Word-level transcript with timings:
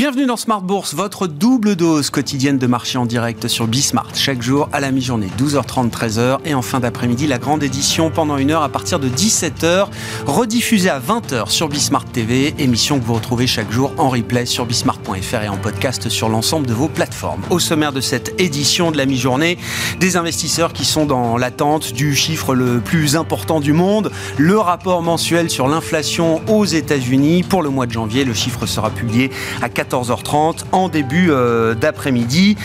Bienvenue 0.00 0.24
dans 0.24 0.38
Smart 0.38 0.62
Bourse, 0.62 0.94
votre 0.94 1.26
double 1.26 1.76
dose 1.76 2.08
quotidienne 2.08 2.56
de 2.56 2.66
marché 2.66 2.96
en 2.96 3.04
direct 3.04 3.48
sur 3.48 3.66
Bismart. 3.66 4.08
Chaque 4.14 4.40
jour 4.40 4.66
à 4.72 4.80
la 4.80 4.92
mi-journée, 4.92 5.28
12h30, 5.36 5.90
13h. 5.90 6.38
Et 6.46 6.54
en 6.54 6.62
fin 6.62 6.80
d'après-midi, 6.80 7.26
la 7.26 7.36
grande 7.36 7.62
édition 7.62 8.10
pendant 8.10 8.38
une 8.38 8.50
heure 8.50 8.62
à 8.62 8.70
partir 8.70 8.98
de 8.98 9.10
17h, 9.10 9.88
rediffusée 10.24 10.88
à 10.88 10.98
20h 10.98 11.50
sur 11.50 11.68
Bismart 11.68 12.06
TV. 12.06 12.54
Émission 12.56 12.98
que 12.98 13.04
vous 13.04 13.12
retrouvez 13.12 13.46
chaque 13.46 13.70
jour 13.70 13.92
en 13.98 14.08
replay 14.08 14.46
sur 14.46 14.64
bismart.fr 14.64 15.42
et 15.42 15.48
en 15.48 15.58
podcast 15.58 16.08
sur 16.08 16.30
l'ensemble 16.30 16.66
de 16.66 16.72
vos 16.72 16.88
plateformes. 16.88 17.42
Au 17.50 17.58
sommaire 17.58 17.92
de 17.92 18.00
cette 18.00 18.40
édition 18.40 18.92
de 18.92 18.96
la 18.96 19.04
mi-journée, 19.04 19.58
des 19.98 20.16
investisseurs 20.16 20.72
qui 20.72 20.86
sont 20.86 21.04
dans 21.04 21.36
l'attente 21.36 21.92
du 21.92 22.16
chiffre 22.16 22.54
le 22.54 22.80
plus 22.80 23.16
important 23.16 23.60
du 23.60 23.74
monde, 23.74 24.10
le 24.38 24.56
rapport 24.56 25.02
mensuel 25.02 25.50
sur 25.50 25.68
l'inflation 25.68 26.40
aux 26.48 26.64
États-Unis. 26.64 27.42
Pour 27.42 27.62
le 27.62 27.68
mois 27.68 27.84
de 27.84 27.92
janvier, 27.92 28.24
le 28.24 28.32
chiffre 28.32 28.64
sera 28.64 28.88
publié 28.88 29.30
à 29.60 29.68
4 29.68 29.89
14h30 29.90 30.64
en 30.72 30.88
début 30.88 31.30
euh, 31.30 31.74
d'après-midi. 31.74 32.56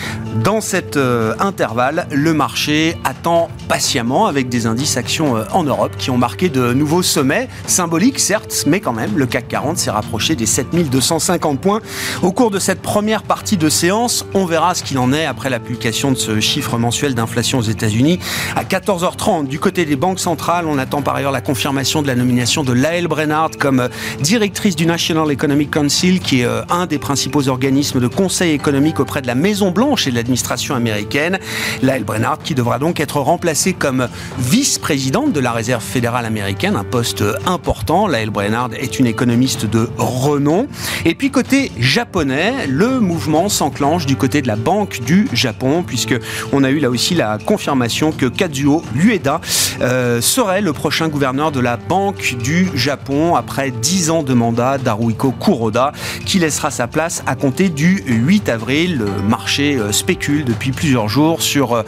Dans 0.44 0.60
cet 0.60 0.96
euh, 0.96 1.34
intervalle, 1.40 2.06
le 2.12 2.34
marché 2.34 2.96
attend 3.04 3.48
patiemment 3.68 4.26
avec 4.26 4.48
des 4.48 4.66
indices 4.66 4.96
actions 4.96 5.36
euh, 5.36 5.44
en 5.52 5.64
Europe 5.64 5.92
qui 5.98 6.10
ont 6.10 6.18
marqué 6.18 6.48
de 6.48 6.72
nouveaux 6.72 7.02
sommets, 7.02 7.48
symboliques 7.66 8.20
certes, 8.20 8.64
mais 8.66 8.80
quand 8.80 8.92
même, 8.92 9.16
le 9.16 9.26
CAC 9.26 9.48
40 9.48 9.78
s'est 9.78 9.90
rapproché 9.90 10.36
des 10.36 10.46
7250 10.46 11.60
points. 11.60 11.80
Au 12.22 12.32
cours 12.32 12.50
de 12.50 12.58
cette 12.58 12.80
première 12.80 13.22
partie 13.22 13.56
de 13.56 13.68
séance, 13.68 14.24
on 14.34 14.44
verra 14.44 14.74
ce 14.74 14.84
qu'il 14.84 14.98
en 14.98 15.12
est 15.12 15.24
après 15.24 15.50
la 15.50 15.58
publication 15.58 16.12
de 16.12 16.16
ce 16.16 16.38
chiffre 16.40 16.78
mensuel 16.78 17.14
d'inflation 17.14 17.58
aux 17.58 17.62
États-Unis. 17.62 18.20
À 18.54 18.64
14h30, 18.64 19.46
du 19.46 19.58
côté 19.58 19.84
des 19.84 19.96
banques 19.96 20.20
centrales, 20.20 20.66
on 20.66 20.78
attend 20.78 21.02
par 21.02 21.16
ailleurs 21.16 21.32
la 21.32 21.40
confirmation 21.40 22.02
de 22.02 22.06
la 22.06 22.14
nomination 22.14 22.62
de 22.62 22.72
Lael 22.72 23.08
Brennard 23.08 23.50
comme 23.58 23.88
directrice 24.20 24.76
du 24.76 24.86
National 24.86 25.30
Economic 25.30 25.70
Council, 25.70 26.20
qui 26.20 26.42
est 26.42 26.46
un 26.70 26.86
des 26.86 26.98
principaux 26.98 27.15
principaux 27.16 27.48
organismes 27.48 27.98
de 27.98 28.08
conseil 28.08 28.52
économique 28.52 29.00
auprès 29.00 29.22
de 29.22 29.26
la 29.26 29.34
Maison-Blanche 29.34 30.06
et 30.06 30.10
de 30.10 30.16
l'administration 30.16 30.74
américaine. 30.74 31.38
Lael 31.80 32.04
Brennard, 32.04 32.40
qui 32.44 32.54
devra 32.54 32.78
donc 32.78 33.00
être 33.00 33.20
remplacée 33.20 33.72
comme 33.72 34.08
vice-présidente 34.38 35.32
de 35.32 35.40
la 35.40 35.52
Réserve 35.52 35.82
fédérale 35.82 36.26
américaine, 36.26 36.76
un 36.76 36.84
poste 36.84 37.24
important. 37.46 38.06
Lael 38.06 38.28
Brennard 38.28 38.68
est 38.78 38.98
une 38.98 39.06
économiste 39.06 39.64
de 39.64 39.88
renom. 39.96 40.66
Et 41.06 41.14
puis 41.14 41.30
côté 41.30 41.72
japonais, 41.78 42.66
le 42.68 43.00
mouvement 43.00 43.48
s'enclenche 43.48 44.04
du 44.04 44.16
côté 44.16 44.42
de 44.42 44.46
la 44.46 44.56
Banque 44.56 45.00
du 45.00 45.26
Japon, 45.32 45.84
puisque 45.86 46.16
on 46.52 46.64
a 46.64 46.70
eu 46.70 46.80
là 46.80 46.90
aussi 46.90 47.14
la 47.14 47.38
confirmation 47.38 48.12
que 48.12 48.26
Kazuo 48.26 48.82
Ueda 48.94 49.40
euh, 49.80 50.20
serait 50.20 50.60
le 50.60 50.74
prochain 50.74 51.08
gouverneur 51.08 51.50
de 51.50 51.60
la 51.60 51.78
Banque 51.78 52.36
du 52.42 52.68
Japon 52.74 53.36
après 53.36 53.70
dix 53.70 54.10
ans 54.10 54.22
de 54.22 54.34
mandat 54.34 54.76
d'Haruhiko 54.76 55.32
Kuroda, 55.32 55.92
qui 56.26 56.38
laissera 56.38 56.70
sa 56.70 56.86
place 56.86 57.05
à 57.26 57.36
compter 57.36 57.68
du 57.68 58.02
8 58.06 58.48
avril. 58.48 58.98
Le 58.98 59.22
marché 59.22 59.76
euh, 59.76 59.92
spécule 59.92 60.44
depuis 60.44 60.72
plusieurs 60.72 61.08
jours 61.08 61.40
sur 61.40 61.72
euh, 61.72 61.82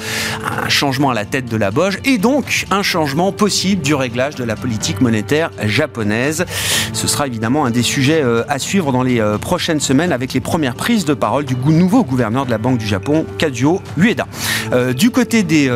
un 0.65 0.69
changement 0.69 1.11
à 1.11 1.15
la 1.15 1.25
tête 1.25 1.47
de 1.47 1.57
la 1.57 1.73
Boge 1.73 1.99
et 2.05 2.19
donc 2.19 2.67
un 2.71 2.83
changement 2.85 3.33
possible 3.33 3.83
du 3.83 3.95
réglage 3.97 4.37
de 4.37 4.45
la 4.45 4.55
politique 4.55 5.01
monétaire 5.01 5.51
japonaise. 5.65 6.45
Ce 6.93 7.09
sera 7.09 7.27
évidemment 7.27 7.65
un 7.65 7.73
des 7.73 7.83
sujets 7.83 8.23
euh, 8.23 8.45
à 8.49 8.61
suivre 8.61 8.93
dans 8.93 9.03
les 9.03 9.21
prochaines 9.41 9.81
semaines 9.81 10.13
avec 10.13 10.33
les 10.35 10.41
premières 10.41 10.77
prises 10.77 11.05
de 11.05 11.15
parole 11.15 11.45
du 11.45 11.57
nouveau 11.57 12.05
gouverneur 12.05 12.47
de 12.47 12.51
la 12.51 12.59
Banque 12.59 12.79
du 12.79 12.87
Japon, 12.87 13.27
Kazuo 13.39 13.83
Ueda. 13.97 14.27
Du 14.97 15.11
côté 15.11 15.43
des 15.43 15.71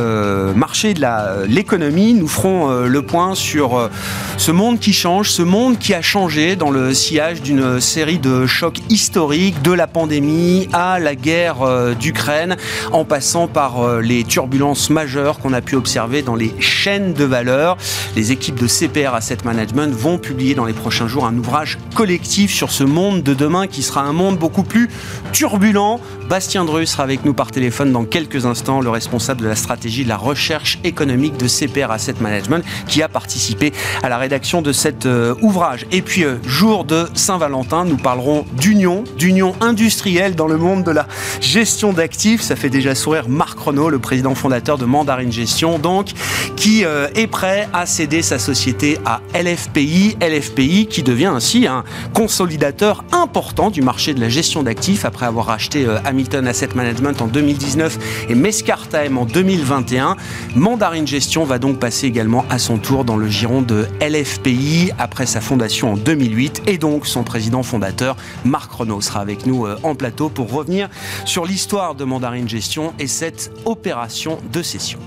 marchés 0.54 0.94
de 0.94 1.46
l'économie, 1.46 2.14
nous 2.14 2.28
ferons 2.28 2.86
le 2.86 3.02
point 3.02 3.34
sur 3.34 3.90
ce 4.36 4.50
monde 4.50 4.78
qui 4.78 4.92
change, 4.92 5.30
ce 5.30 5.42
monde 5.42 5.78
qui 5.78 5.94
a 5.94 6.02
changé 6.02 6.56
dans 6.56 6.70
le 6.70 6.94
sillage 6.94 7.42
d'une 7.42 7.80
série 7.80 8.18
de 8.18 8.46
chocs 8.46 8.78
historiques 8.88 9.31
de 9.32 9.72
la 9.72 9.86
pandémie 9.86 10.68
à 10.74 10.98
la 10.98 11.14
guerre 11.14 11.62
euh, 11.62 11.94
d'Ukraine, 11.94 12.58
en 12.92 13.06
passant 13.06 13.48
par 13.48 13.80
euh, 13.80 14.02
les 14.02 14.24
turbulences 14.24 14.90
majeures 14.90 15.38
qu'on 15.38 15.54
a 15.54 15.62
pu 15.62 15.74
observer 15.74 16.20
dans 16.20 16.34
les 16.34 16.54
chaînes 16.60 17.14
de 17.14 17.24
valeur. 17.24 17.78
Les 18.14 18.30
équipes 18.30 18.60
de 18.60 18.66
CPR 18.66 19.14
Asset 19.14 19.38
Management 19.46 19.90
vont 19.94 20.18
publier 20.18 20.54
dans 20.54 20.66
les 20.66 20.74
prochains 20.74 21.08
jours 21.08 21.24
un 21.24 21.34
ouvrage 21.38 21.78
collectif 21.94 22.52
sur 22.52 22.70
ce 22.70 22.84
monde 22.84 23.22
de 23.22 23.32
demain 23.32 23.68
qui 23.68 23.82
sera 23.82 24.02
un 24.02 24.12
monde 24.12 24.36
beaucoup 24.36 24.64
plus 24.64 24.90
turbulent. 25.32 25.98
Bastien 26.28 26.66
Dru 26.66 26.84
sera 26.84 27.02
avec 27.02 27.24
nous 27.24 27.32
par 27.32 27.50
téléphone 27.50 27.90
dans 27.90 28.04
quelques 28.04 28.44
instants, 28.44 28.82
le 28.82 28.90
responsable 28.90 29.40
de 29.40 29.48
la 29.48 29.56
stratégie 29.56 30.04
de 30.04 30.08
la 30.10 30.18
recherche 30.18 30.78
économique 30.84 31.38
de 31.38 31.48
CPR 31.48 31.90
Asset 31.90 32.16
Management, 32.20 32.64
qui 32.86 33.02
a 33.02 33.08
participé 33.08 33.72
à 34.02 34.10
la 34.10 34.18
rédaction 34.18 34.60
de 34.60 34.72
cet 34.72 35.06
euh, 35.06 35.34
ouvrage. 35.40 35.86
Et 35.90 36.02
puis, 36.02 36.24
jour 36.44 36.84
de 36.84 37.06
Saint-Valentin, 37.14 37.86
nous 37.86 37.96
parlerons 37.96 38.44
d'union, 38.52 39.04
d'union 39.22 39.54
industrielle 39.60 40.34
dans 40.34 40.48
le 40.48 40.56
monde 40.56 40.82
de 40.82 40.90
la 40.90 41.06
gestion 41.40 41.92
d'actifs. 41.92 42.40
Ça 42.42 42.56
fait 42.56 42.70
déjà 42.70 42.96
sourire 42.96 43.28
Marc 43.28 43.56
Renault, 43.56 43.88
le 43.88 44.00
président 44.00 44.34
fondateur 44.34 44.78
de 44.78 44.84
Mandarin 44.84 45.30
Gestion, 45.30 45.78
donc, 45.78 46.08
qui 46.56 46.84
euh, 46.84 47.06
est 47.14 47.28
prêt 47.28 47.68
à 47.72 47.86
céder 47.86 48.22
sa 48.22 48.40
société 48.40 48.98
à 49.04 49.20
LFPI. 49.32 50.16
LFPI 50.20 50.86
qui 50.86 51.04
devient 51.04 51.26
ainsi 51.26 51.68
un 51.68 51.84
consolidateur 52.14 53.04
important 53.12 53.70
du 53.70 53.80
marché 53.80 54.12
de 54.12 54.20
la 54.20 54.28
gestion 54.28 54.64
d'actifs 54.64 55.04
après 55.04 55.26
avoir 55.26 55.50
acheté 55.50 55.86
euh, 55.86 55.98
Hamilton 56.04 56.48
Asset 56.48 56.70
Management 56.74 57.22
en 57.22 57.28
2019 57.28 58.26
et 58.28 58.34
Mescartime 58.34 59.18
en 59.18 59.24
2021. 59.24 60.16
Mandarin 60.56 61.06
Gestion 61.06 61.44
va 61.44 61.60
donc 61.60 61.78
passer 61.78 62.08
également 62.08 62.44
à 62.50 62.58
son 62.58 62.76
tour 62.76 63.04
dans 63.04 63.16
le 63.16 63.28
giron 63.28 63.62
de 63.62 63.86
LFPI 64.00 64.90
après 64.98 65.26
sa 65.26 65.40
fondation 65.40 65.92
en 65.92 65.96
2008 65.96 66.62
et 66.66 66.76
donc 66.76 67.06
son 67.06 67.22
président 67.22 67.62
fondateur 67.62 68.16
Marc 68.44 68.72
Renault 68.72 69.00
avec 69.16 69.46
nous 69.46 69.66
euh, 69.66 69.78
en 69.82 69.94
plateau 69.94 70.28
pour 70.28 70.50
revenir 70.52 70.88
sur 71.24 71.44
l'histoire 71.44 71.94
de 71.94 72.04
Mandarin 72.04 72.46
Gestion 72.46 72.94
et 72.98 73.06
cette 73.06 73.52
opération 73.64 74.38
de 74.52 74.62
cession. 74.62 74.98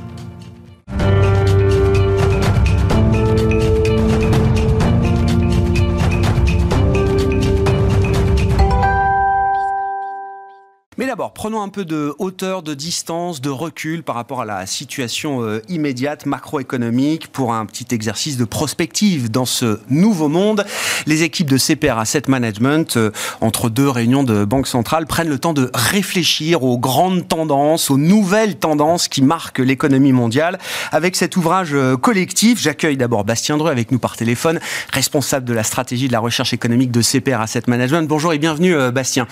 D'abord, 11.16 11.32
prenons 11.32 11.62
un 11.62 11.70
peu 11.70 11.86
de 11.86 12.14
hauteur, 12.20 12.62
de 12.62 12.74
distance, 12.74 13.40
de 13.40 13.50
recul 13.50 14.04
par 14.04 14.16
rapport 14.16 14.42
à 14.42 14.46
la 14.46 14.66
situation 14.66 15.42
euh, 15.44 15.62
immédiate 15.70 16.26
macroéconomique 16.26 17.32
pour 17.32 17.54
un 17.54 17.66
petit 17.66 17.86
exercice 17.96 18.36
de 18.36 18.44
prospective 18.44 19.32
dans 19.32 19.46
ce 19.46 19.80
nouveau 19.90 20.28
monde. 20.28 20.66
Les 21.06 21.24
équipes 21.24 21.50
de 21.50 21.58
CPR 21.58 21.98
Asset 22.00 22.24
Management, 22.28 22.98
euh, 22.98 23.12
entre 23.40 23.70
deux 23.70 23.88
réunions 23.88 24.26
de 24.26 24.44
Banque 24.44 24.68
Centrale, 24.68 25.06
prennent 25.06 25.30
le 25.30 25.40
temps 25.40 25.54
de 25.54 25.72
réfléchir 25.74 26.64
aux 26.64 26.78
grandes 26.78 27.26
tendances, 27.26 27.90
aux 27.90 27.98
nouvelles 27.98 28.58
tendances 28.58 29.08
qui 29.08 29.22
marquent 29.22 29.60
l'économie 29.60 30.12
mondiale. 30.12 30.60
Avec 30.92 31.16
cet 31.16 31.38
ouvrage 31.38 31.70
euh, 31.72 31.96
collectif, 31.96 32.62
j'accueille 32.62 32.98
d'abord 32.98 33.24
Bastien 33.24 33.56
Dreux 33.56 33.72
avec 33.72 33.90
nous 33.90 34.00
par 34.00 34.18
téléphone, 34.18 34.60
responsable 34.92 35.46
de 35.46 35.54
la 35.54 35.64
stratégie 35.64 36.08
de 36.08 36.12
la 36.12 36.20
recherche 36.20 36.52
économique 36.52 36.92
de 36.92 37.02
CPR 37.02 37.40
Asset 37.40 37.64
Management. 37.68 38.06
Bonjour 38.06 38.34
et 38.34 38.38
bienvenue 38.38 38.76
Bastien. 38.92 39.28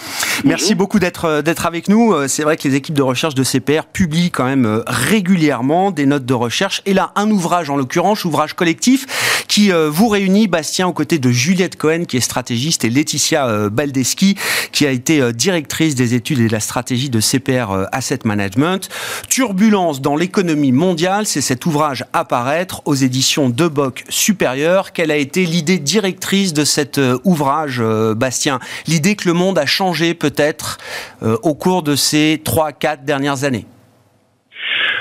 Merci 0.45 0.75
beaucoup 0.75 0.99
d'être 0.99 1.41
d'être 1.41 1.65
nous. 1.87 2.13
Euh, 2.13 2.27
c'est 2.27 2.43
vrai 2.43 2.55
que 2.57 2.67
les 2.67 2.75
équipes 2.75 2.95
de 2.95 3.01
recherche 3.01 3.35
de 3.35 3.43
CPR 3.43 3.85
publient 3.91 4.31
quand 4.31 4.45
même 4.45 4.65
euh, 4.65 4.83
régulièrement 4.85 5.91
des 5.91 6.05
notes 6.05 6.25
de 6.25 6.33
recherche. 6.33 6.81
Et 6.85 6.93
là, 6.93 7.11
un 7.15 7.29
ouvrage, 7.31 7.69
en 7.69 7.75
l'occurrence, 7.75 8.25
ouvrage 8.25 8.53
collectif, 8.53 9.45
qui 9.47 9.71
euh, 9.71 9.89
vous 9.89 10.07
réunit, 10.07 10.47
Bastien, 10.47 10.87
aux 10.87 10.93
côtés 10.93 11.17
de 11.17 11.31
Juliette 11.31 11.75
Cohen, 11.75 12.05
qui 12.05 12.17
est 12.17 12.21
stratégiste, 12.21 12.85
et 12.85 12.89
Laetitia 12.89 13.69
Baldeschi, 13.69 14.35
qui 14.71 14.85
a 14.85 14.91
été 14.91 15.33
directrice 15.33 15.95
des 15.95 16.13
études 16.13 16.39
et 16.39 16.47
de 16.47 16.51
la 16.51 16.59
stratégie 16.59 17.09
de 17.09 17.19
CPR 17.19 17.87
Asset 17.91 18.19
Management. 18.25 18.89
Turbulence 19.29 20.01
dans 20.01 20.15
l'économie 20.15 20.71
mondiale, 20.71 21.25
c'est 21.25 21.41
cet 21.41 21.65
ouvrage 21.65 22.05
à 22.13 22.25
paraître 22.25 22.81
aux 22.85 22.95
éditions 22.95 23.49
de 23.49 23.67
Boc 23.67 24.03
Supérieur. 24.09 24.91
Quelle 24.93 25.11
a 25.11 25.17
été 25.17 25.45
l'idée 25.45 25.79
directrice 25.79 26.53
de 26.53 26.65
cet 26.65 26.99
ouvrage, 27.23 27.81
Bastien? 28.15 28.59
L'idée 28.87 29.15
que 29.15 29.27
le 29.27 29.33
monde 29.33 29.57
a 29.57 29.65
changé 29.65 30.13
peut-être 30.13 30.77
au 31.21 31.53
cours 31.63 31.81
de 31.81 31.95
ces 31.95 32.41
3-4 32.43 33.05
dernières 33.05 33.45
années 33.45 33.65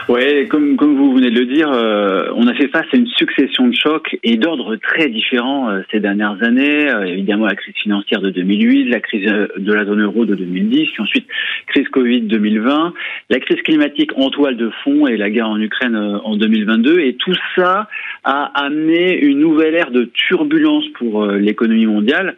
oui, 0.08 0.48
comme, 0.48 0.76
comme 0.76 0.96
vous 0.96 1.14
venez 1.14 1.30
de 1.30 1.38
le 1.38 1.46
dire, 1.46 1.70
euh, 1.72 2.26
on 2.34 2.48
a 2.48 2.54
fait 2.54 2.66
face 2.68 2.86
à 2.92 2.96
une 2.96 3.06
succession 3.06 3.68
de 3.68 3.74
chocs 3.74 4.16
et 4.24 4.36
d'ordres 4.36 4.74
très 4.76 5.08
différents 5.08 5.70
euh, 5.70 5.82
ces 5.92 6.00
dernières 6.00 6.42
années. 6.42 6.90
Euh, 6.90 7.04
évidemment, 7.04 7.46
la 7.46 7.54
crise 7.54 7.74
financière 7.76 8.20
de 8.20 8.30
2008, 8.30 8.88
la 8.88 9.00
crise 9.00 9.24
de 9.24 9.72
la 9.72 9.84
zone 9.84 10.02
euro 10.02 10.24
de 10.24 10.34
2010, 10.34 10.88
puis 10.92 11.02
ensuite 11.02 11.26
crise 11.68 11.88
Covid 11.88 12.22
2020, 12.22 12.94
la 13.30 13.38
crise 13.38 13.62
climatique 13.62 14.10
en 14.16 14.30
toile 14.30 14.56
de 14.56 14.70
fond 14.82 15.06
et 15.06 15.16
la 15.16 15.30
guerre 15.30 15.48
en 15.48 15.60
Ukraine 15.60 15.96
en 15.96 16.36
2022. 16.36 16.98
Et 17.00 17.14
tout 17.14 17.34
ça 17.54 17.88
a 18.24 18.44
amené 18.60 19.22
une 19.24 19.38
nouvelle 19.38 19.74
ère 19.74 19.92
de 19.92 20.04
turbulence 20.04 20.84
pour 20.98 21.26
l'économie 21.26 21.86
mondiale. 21.86 22.36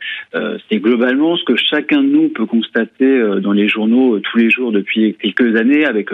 C'est 0.69 0.79
globalement 0.79 1.37
ce 1.37 1.45
que 1.45 1.57
chacun 1.57 2.03
de 2.03 2.09
nous 2.09 2.29
peut 2.29 2.47
constater 2.47 3.41
dans 3.41 3.53
les 3.53 3.69
journaux 3.69 4.19
tous 4.21 4.39
les 4.39 4.51
jours 4.51 4.73
depuis 4.73 5.15
quelques 5.15 5.57
années 5.57 5.85
avec 5.85 6.11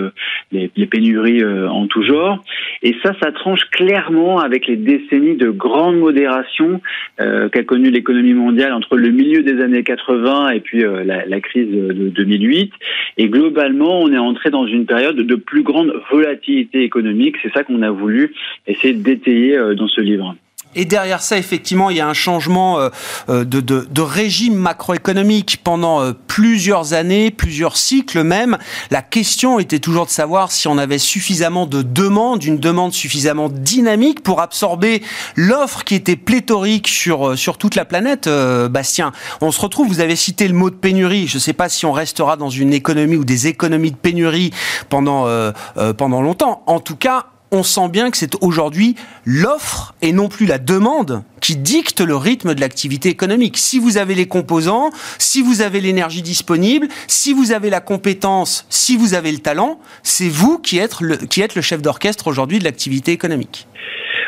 les, 0.53 0.71
les 0.77 0.87
pénuries 0.87 1.40
prix 1.41 1.69
en 1.69 1.87
tout 1.87 2.03
genre. 2.03 2.43
Et 2.83 2.97
ça, 3.03 3.13
ça 3.23 3.33
tranche 3.33 3.65
clairement 3.71 4.39
avec 4.41 4.67
les 4.67 4.77
décennies 4.77 5.37
de 5.37 5.51
grande 5.51 5.99
modération 5.99 6.81
qu'a 7.19 7.63
connue 7.65 7.91
l'économie 7.91 8.35
mondiale 8.35 8.73
entre 8.73 8.97
le 8.97 9.11
milieu 9.11 9.43
des 9.43 9.63
années 9.63 9.83
80 9.83 10.51
et 10.51 10.61
puis 10.61 10.83
la, 10.83 11.27
la, 11.27 11.41
crise 11.41 11.71
de 11.71 12.09
2008. 12.09 12.73
Et 13.19 13.29
globalement, 13.29 14.01
on 14.01 14.13
est 14.13 14.19
entré 14.19 14.51
dans 14.51 14.67
une 14.67 14.87
période 14.87 15.17
de 15.17 15.35
plus 15.35 15.63
grande 15.63 15.93
volatilité 16.11 16.83
économique. 16.83 17.37
C'est 17.43 17.53
ça 17.53 17.65
qu'on 17.65 17.83
a 17.83 17.91
voulu 17.91 18.33
essayer 18.67 18.95
d'étayer 18.95 19.57
dans 19.77 19.89
ce 19.89 20.01
livre. 20.01 20.35
Et 20.77 20.85
derrière 20.85 21.21
ça, 21.21 21.37
effectivement, 21.37 21.91
il 21.91 21.97
y 21.97 22.01
a 22.01 22.07
un 22.07 22.15
changement 22.15 22.79
euh, 22.79 22.91
euh, 23.29 23.45
de, 23.45 23.61
de, 23.61 23.89
de 23.91 24.01
régime 24.01 24.55
macroéconomique 24.55 25.61
pendant 25.65 26.01
euh, 26.01 26.13
plusieurs 26.29 26.93
années, 26.93 27.33
plusieurs 27.33 27.77
cycles 27.77 28.23
même. 28.23 28.57
La 28.91 29.03
question 29.03 29.59
était 29.59 29.81
toujours 29.81 30.07
de 30.07 30.11
savoir 30.11 30.53
si 30.53 30.69
on 30.69 30.79
avait 30.79 30.99
suffisamment 30.99 31.67
de 31.67 31.83
demande, 31.83 32.45
une 32.45 32.59
demande 32.59 32.93
suffisamment 32.93 33.49
dynamique 33.49 34.23
pour 34.23 34.41
absorber 34.41 35.03
l'offre 35.35 35.83
qui 35.83 35.97
était 35.97 36.17
pléthorique 36.17 36.87
sur, 36.87 37.37
sur 37.37 37.59
toute 37.59 37.75
la 37.75 37.85
planète. 37.85 38.29
Bastien, 38.29 39.13
on 39.41 39.51
se 39.51 39.61
retrouve, 39.61 39.89
vous 39.89 40.01
avez 40.01 40.17
cité 40.17 40.47
le 40.47 40.55
mot 40.55 40.71
de 40.71 40.77
pénurie. 40.77 41.27
Je 41.27 41.37
ne 41.37 41.41
sais 41.41 41.53
pas 41.53 41.69
si 41.69 41.85
on 41.85 41.93
restera 41.93 42.37
dans 42.37 42.51
une 42.51 42.73
économie 42.73 43.17
ou 43.17 43.25
des 43.25 43.49
économies 43.49 43.91
de 43.91 43.97
pénurie 43.97 44.53
pendant, 44.89 45.27
pendant 45.97 46.23
longtemps. 46.23 46.63
En 46.67 46.81
tout 46.81 46.97
cas, 46.97 47.27
on 47.51 47.63
sent 47.63 47.89
bien 47.89 48.11
que 48.11 48.17
c'est 48.17 48.35
aujourd'hui 48.43 48.95
l'offre 49.25 49.95
et 50.03 50.13
non 50.13 50.29
plus 50.29 50.47
la 50.47 50.59
demande 50.59 51.23
qui 51.41 51.57
dicte 51.57 52.01
le 52.01 52.17
rythme 52.17 52.55
de 52.55 52.61
l'activité 52.61 53.09
économique. 53.09 53.57
Si 53.59 53.79
vous 53.79 53.97
avez 53.97 54.15
les 54.15 54.27
composants, 54.27 54.91
si 55.19 55.43
vous 55.43 55.63
avez 55.63 55.81
l'énergie 55.81 56.23
disponible, 56.23 56.89
si 57.07 57.33
vous 57.33 57.53
avez 57.53 57.71
la 57.71 57.81
compétence, 57.81 58.67
si 58.69 58.97
vous 58.97 59.15
avez 59.15 59.33
le 59.33 59.39
talent, 59.39 59.81
c'est 60.03 60.29
vous 60.29 60.59
qui 60.59 60.79
êtes 60.79 61.01
le, 61.01 61.17
qui 61.17 61.41
êtes 61.41 61.55
le 61.55 61.63
chef 61.63 61.83
d'orchestre 61.83 62.29
aujourd'hui 62.29 62.59
de 62.59 62.65
l'activité 62.65 63.13
économique. 63.13 63.67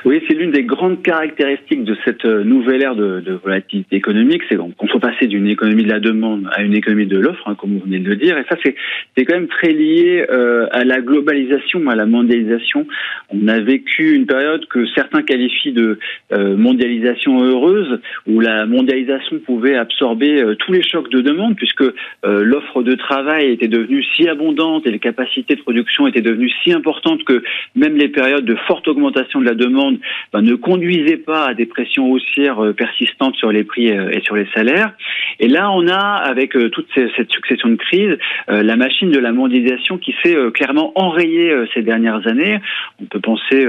Oui, 0.04 0.20
c'est 0.26 0.34
l'une 0.34 0.50
des 0.50 0.64
grandes 0.64 1.00
caractéristiques 1.02 1.84
de 1.84 1.96
cette 2.04 2.24
euh, 2.24 2.42
nouvelle 2.42 2.82
ère 2.82 2.96
de, 2.96 3.20
de 3.20 3.34
volatilité 3.34 3.94
économique, 3.94 4.42
c'est 4.48 4.56
qu'on 4.56 4.86
soit 4.88 4.98
passé 4.98 5.28
d'une 5.28 5.46
économie 5.46 5.84
de 5.84 5.88
la 5.88 6.00
demande 6.00 6.48
à 6.52 6.62
une 6.62 6.74
économie 6.74 7.06
de 7.06 7.18
l'offre, 7.18 7.46
hein, 7.46 7.54
comme 7.54 7.74
vous 7.74 7.84
venez 7.84 8.00
de 8.00 8.08
le 8.08 8.16
dire, 8.16 8.36
et 8.36 8.44
ça 8.48 8.56
c'est 8.64 9.24
quand 9.24 9.34
même 9.34 9.46
très 9.46 9.70
lié 9.70 10.26
euh, 10.28 10.66
à 10.72 10.82
la 10.82 11.00
globalisation, 11.00 11.88
à 11.88 11.94
la 11.94 12.06
mondialisation. 12.06 12.86
On 13.30 13.46
a 13.46 13.60
vécu 13.60 14.16
une 14.16 14.26
période 14.26 14.66
que 14.66 14.86
certains 14.88 15.22
qualifient 15.22 15.72
de 15.72 16.00
euh, 16.32 16.56
mondialisation 16.56 17.40
heureuse, 17.44 18.00
où 18.26 18.40
la 18.40 18.66
mondialisation 18.66 19.38
pouvait 19.38 19.76
absorber 19.76 20.42
tous 20.58 20.72
les 20.72 20.82
chocs 20.82 21.10
de 21.10 21.20
demande, 21.20 21.56
puisque 21.56 21.84
l'offre 22.24 22.82
de 22.82 22.94
travail 22.94 23.52
était 23.52 23.68
devenue 23.68 24.04
si 24.16 24.28
abondante 24.28 24.86
et 24.86 24.90
les 24.90 24.98
capacités 24.98 25.54
de 25.54 25.60
production 25.60 26.06
étaient 26.06 26.20
devenues 26.20 26.50
si 26.62 26.72
importantes 26.72 27.24
que 27.24 27.42
même 27.76 27.96
les 27.96 28.08
périodes 28.08 28.44
de 28.44 28.54
forte 28.66 28.88
augmentation 28.88 29.40
de 29.40 29.46
la 29.46 29.54
demande 29.54 29.91
ben, 30.32 30.42
ne 30.42 30.54
conduisait 30.54 31.16
pas 31.16 31.48
à 31.48 31.54
des 31.54 31.66
pressions 31.66 32.10
haussières 32.10 32.62
euh, 32.62 32.72
persistantes 32.72 33.36
sur 33.36 33.52
les 33.52 33.64
prix 33.64 33.90
euh, 33.90 34.10
et 34.10 34.20
sur 34.22 34.36
les 34.36 34.46
salaires. 34.54 34.92
Et 35.40 35.48
là, 35.48 35.70
on 35.70 35.86
a, 35.88 35.98
avec 35.98 36.56
euh, 36.56 36.68
toute 36.70 36.86
cette 36.94 37.30
succession 37.30 37.68
de 37.68 37.76
crises, 37.76 38.18
la 38.48 38.76
machine 38.76 39.10
de 39.10 39.18
la 39.18 39.32
mondialisation 39.32 39.98
qui 39.98 40.14
s'est 40.22 40.36
clairement 40.54 40.92
enrayée 40.94 41.54
ces 41.74 41.82
dernières 41.82 42.26
années. 42.26 42.58
On 43.00 43.04
peut 43.06 43.20
penser, 43.20 43.66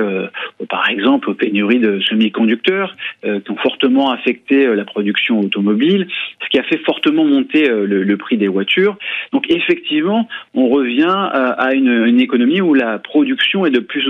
par 0.69 0.89
exemple, 0.89 1.29
aux 1.29 1.33
pénuries 1.33 1.79
de 1.79 1.99
semi-conducteurs 2.01 2.95
qui 3.23 3.51
ont 3.51 3.55
fortement 3.57 4.11
affecté 4.11 4.73
la 4.75 4.83
production 4.85 5.39
automobile, 5.39 6.07
ce 6.43 6.49
qui 6.49 6.59
a 6.59 6.63
fait 6.63 6.77
fortement 6.85 7.25
monter 7.25 7.67
le, 7.69 8.17
prix 8.17 8.37
des 8.37 8.47
voitures. 8.47 8.97
Donc, 9.31 9.49
effectivement, 9.49 10.27
on 10.53 10.67
revient 10.69 11.15
à 11.31 11.73
une, 11.73 12.19
économie 12.19 12.61
où 12.61 12.73
la 12.73 12.99
production 12.99 13.65
est 13.65 13.71
de 13.71 13.79
plus 13.79 14.09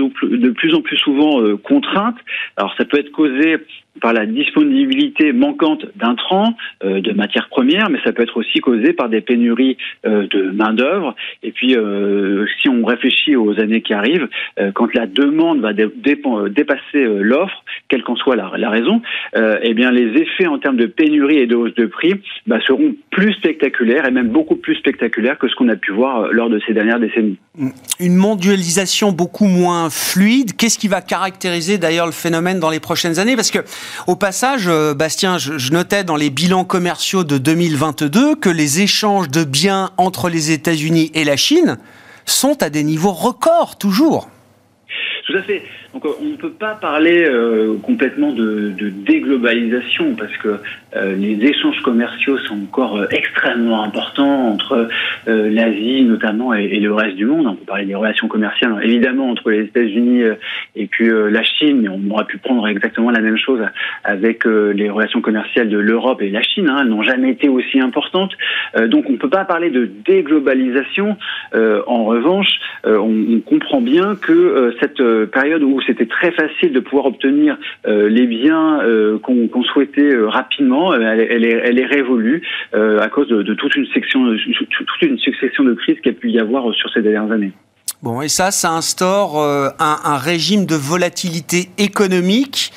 en 0.74 0.80
plus 0.80 0.96
souvent 0.98 1.56
contrainte 1.62 2.03
alors 2.56 2.74
ça 2.76 2.84
peut 2.84 2.98
être 2.98 3.12
causé 3.12 3.56
par 4.00 4.12
la 4.12 4.26
disponibilité 4.26 5.32
manquante 5.32 5.86
d'intrants, 5.96 6.54
euh, 6.84 7.00
de 7.00 7.12
matières 7.12 7.48
premières, 7.48 7.90
mais 7.90 7.98
ça 8.04 8.12
peut 8.12 8.22
être 8.22 8.36
aussi 8.36 8.60
causé 8.60 8.92
par 8.92 9.08
des 9.08 9.20
pénuries 9.20 9.76
euh, 10.06 10.26
de 10.26 10.50
main-d'œuvre. 10.50 11.14
Et 11.42 11.52
puis, 11.52 11.76
euh, 11.76 12.44
si 12.60 12.68
on 12.68 12.84
réfléchit 12.84 13.36
aux 13.36 13.58
années 13.60 13.82
qui 13.82 13.94
arrivent, 13.94 14.28
quand 14.74 14.94
la 14.94 15.06
demande 15.06 15.60
va 15.60 15.72
dépasser 15.72 17.04
l'offre, 17.20 17.64
quelle 17.88 18.02
qu'en 18.02 18.16
soit 18.16 18.36
la, 18.36 18.68
raison, 18.68 19.02
eh 19.36 19.74
bien, 19.74 19.90
les 19.90 20.20
effets 20.20 20.46
en 20.46 20.58
termes 20.58 20.76
de 20.76 20.86
pénurie 20.86 21.38
et 21.38 21.46
de 21.46 21.54
hausse 21.54 21.74
de 21.74 21.86
prix 21.86 22.14
bah, 22.46 22.58
seront 22.66 22.94
plus 23.10 23.32
spectaculaires 23.34 24.06
et 24.06 24.10
même 24.10 24.28
beaucoup 24.28 24.56
plus 24.56 24.76
spectaculaires 24.76 25.38
que 25.38 25.48
ce 25.48 25.54
qu'on 25.54 25.68
a 25.68 25.76
pu 25.76 25.92
voir 25.92 26.28
lors 26.32 26.50
de 26.50 26.60
ces 26.66 26.72
dernières 26.72 27.00
décennies. 27.00 27.38
Une 28.00 28.16
mondialisation 28.16 29.12
beaucoup 29.12 29.46
moins 29.46 29.90
fluide. 29.90 30.56
Qu'est-ce 30.56 30.78
qui 30.78 30.88
va 30.88 31.00
caractériser 31.00 31.78
d'ailleurs 31.78 32.06
le 32.06 32.12
phénomène 32.12 32.60
dans 32.60 32.70
les 32.70 32.80
prochaines 32.80 33.18
années? 33.18 33.36
Parce 33.36 33.50
que 33.50 33.60
au 34.06 34.16
passage, 34.16 34.68
euh, 34.68 34.94
Bastien, 34.94 35.38
je, 35.38 35.72
notais 35.72 36.04
dans 36.04 36.16
les 36.16 36.30
bilans 36.30 36.64
commerciaux 36.64 37.24
de 37.24 37.38
2022 37.38 38.36
que 38.36 38.50
les 38.50 38.80
échanges 38.80 39.28
de 39.28 39.44
biens 39.44 39.90
entre 39.96 40.28
les 40.28 40.50
États-Unis 40.50 41.10
et 41.14 41.24
la 41.24 41.36
Chine 41.36 41.78
sont 42.26 42.62
à 42.62 42.70
des 42.70 42.84
niveaux 42.84 43.12
records 43.12 43.76
toujours. 43.78 44.28
Tout 45.26 45.36
à 45.36 45.42
fait. 45.42 45.62
Donc 45.94 46.06
on 46.20 46.24
ne 46.24 46.34
peut 46.34 46.50
pas 46.50 46.74
parler 46.74 47.24
euh, 47.24 47.76
complètement 47.80 48.32
de, 48.32 48.72
de, 48.76 48.88
déglobalisation 48.88 50.16
parce 50.16 50.36
que 50.38 50.56
euh, 50.96 51.14
les 51.14 51.38
échanges 51.46 51.80
commerciaux 51.82 52.36
sont 52.38 52.58
encore 52.64 52.96
euh, 52.96 53.06
extrêmement 53.12 53.84
importants 53.84 54.48
entre 54.48 54.88
l'Asie 55.26 56.02
notamment 56.02 56.52
et, 56.52 56.64
et, 56.64 56.80
le 56.80 56.92
reste 56.92 57.14
du 57.14 57.26
monde. 57.26 57.46
On 57.46 57.54
peut 57.54 57.64
parler 57.64 57.84
des 57.84 57.94
relations 57.94 58.26
commerciales 58.26 58.76
évidemment 58.82 59.30
entre 59.30 59.50
les 59.50 59.62
États-Unis 59.62 60.22
et 60.74 60.86
puis 60.86 61.08
la 61.08 61.42
Chine, 61.44 61.88
on 61.88 62.10
aurait 62.10 62.24
pu 62.24 62.38
prendre 62.38 62.66
exactement 62.66 63.10
la 63.10 63.20
même 63.20 63.36
chose 63.36 63.60
avec 64.02 64.44
les 64.44 64.90
relations 64.90 65.20
commerciales 65.20 65.68
de 65.68 65.78
l'Europe 65.78 66.20
et 66.22 66.30
la 66.30 66.42
Chine. 66.42 66.68
Hein. 66.68 66.80
Elles 66.82 66.88
n'ont 66.88 67.02
jamais 67.02 67.30
été 67.30 67.48
aussi 67.48 67.80
importantes. 67.80 68.32
donc 68.86 69.04
on 69.08 69.12
ne 69.12 69.16
peut 69.16 69.30
pas 69.30 69.44
parler 69.44 69.70
de 69.70 69.88
déglobalisation. 70.04 71.16
en 71.54 72.04
revanche, 72.04 72.48
on, 72.84 73.26
on, 73.30 73.40
comprend 73.40 73.80
bien 73.80 74.16
que 74.16 74.74
cette 74.80 75.02
période 75.30 75.62
où 75.62 75.80
c'était 75.86 76.06
très 76.06 76.32
facile 76.32 76.72
de 76.72 76.80
pouvoir 76.80 77.06
obtenir 77.06 77.58
euh, 77.86 78.08
les 78.08 78.26
biens 78.26 78.80
euh, 78.82 79.18
qu'on 79.18 79.62
souhaitait 79.62 80.14
euh, 80.14 80.28
rapidement, 80.28 80.94
elle, 80.94 81.20
est, 81.20 81.60
elle, 81.64 81.78
est, 81.78 81.86
révolue 81.86 82.42
à 82.72 83.08
cause 83.08 83.28
de, 83.28 83.54
toute 83.54 83.74
une 83.76 83.86
section, 83.86 84.34
toute 84.70 85.02
une 85.02 85.18
succession 85.18 85.64
de 85.64 85.74
crises 85.74 85.96
qu'il 86.00 86.12
y 86.12 86.16
a 86.16 86.18
pu 86.18 86.30
y 86.30 86.38
avoir 86.38 86.72
sur 86.74 86.90
ces 86.90 87.02
dernières 87.02 87.30
années. 87.30 87.52
Bon, 88.04 88.20
et 88.20 88.28
ça, 88.28 88.50
ça 88.50 88.70
instaure 88.70 89.40
un, 89.40 90.18
régime 90.18 90.66
de 90.66 90.74
volatilité 90.74 91.70
économique 91.78 92.70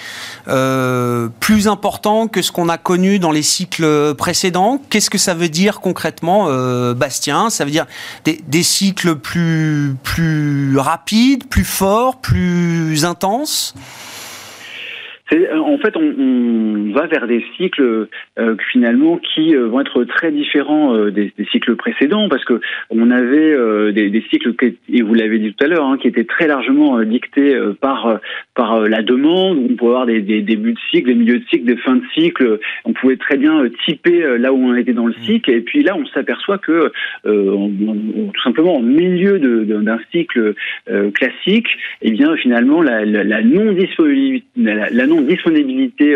plus 1.42 1.68
important 1.68 2.30
que 2.30 2.42
ce 2.42 2.54
qu'on 2.54 2.70
a 2.70 2.78
connu 2.78 3.20
dans 3.20 3.32
les 3.32 3.42
cycles 3.42 4.16
précédents. 4.16 4.82
Qu'est-ce 4.90 5.10
que 5.10 5.18
ça 5.18 5.34
veut 5.34 5.50
dire 5.50 5.82
concrètement, 5.82 6.48
Bastien? 6.94 7.50
Ça 7.50 7.66
veut 7.66 7.72
dire 7.72 7.88
des, 8.24 8.40
des, 8.48 8.64
cycles 8.64 9.18
plus, 9.18 9.98
plus 10.02 10.78
rapides, 10.78 11.46
plus 11.50 11.66
forts, 11.66 12.22
plus 12.22 13.04
intenses? 13.04 13.74
Euh, 15.34 15.58
en 15.60 15.78
fait, 15.78 15.96
on, 15.98 16.14
on, 16.18 16.92
va 16.94 17.08
vers 17.08 17.28
des 17.28 17.44
cycles 17.58 18.08
euh, 18.40 18.56
finalement 18.72 19.18
qui 19.18 19.56
euh, 19.56 19.68
vont 19.68 19.82
être 19.82 20.04
très 20.06 20.32
différents 20.32 20.96
euh, 20.96 21.12
des, 21.12 21.34
des, 21.38 21.46
cycles 21.46 21.76
précédents, 21.76 22.30
parce 22.30 22.46
que 22.46 22.62
on 22.90 23.12
avait 23.12 23.92
des, 23.92 24.10
des, 24.10 24.24
cycles 24.30 24.56
qui, 24.56 24.78
et 24.92 25.02
vous 25.02 25.14
l'avez 25.14 25.40
dit 25.40 25.54
tout 25.54 25.66
à 25.66 25.68
l'heure, 25.68 25.86
hein, 25.86 25.98
qui 25.98 26.08
étaient 26.08 26.24
très 26.24 26.48
largement 26.48 27.02
dictés 27.04 27.58
par 27.82 28.20
par 28.56 28.82
la 28.82 29.02
demande. 29.02 29.58
On 29.70 29.76
pouvait 29.76 29.92
avoir 29.92 30.06
des, 30.06 30.22
des, 30.22 30.42
débuts 30.42 30.74
de 30.74 30.80
cycle, 30.92 31.08
des 31.08 31.16
milieux 31.16 31.40
de 31.40 31.46
cycle, 31.50 31.66
des 31.66 31.78
fins 31.78 31.96
de 31.96 32.04
cycle. 32.14 32.60
On 32.86 32.94
pouvait 32.94 33.18
très 33.18 33.38
bien 33.38 33.64
typer 33.86 34.38
là 34.38 34.54
où 34.54 34.58
on 34.58 34.76
était 34.76 34.94
dans 34.94 35.08
le 35.08 35.14
mmh. 35.14 35.24
cycle, 35.26 35.52
et 35.52 35.62
puis 35.62 35.84
là, 35.84 35.96
on 35.98 36.06
s'aperçoit 36.08 36.58
que 36.58 36.92
tout 37.24 38.37
simplement 38.58 38.78
en 38.78 38.82
milieu 38.82 39.40
d'un 39.40 40.00
cycle 40.12 40.56
classique, 41.14 41.68
et 42.02 42.10
eh 42.10 42.12
bien 42.12 42.36
finalement 42.38 42.82
la, 42.82 43.06
non 43.42 43.72
disponibilité, 43.72 44.46
la, 44.56 44.90
la 44.90 45.06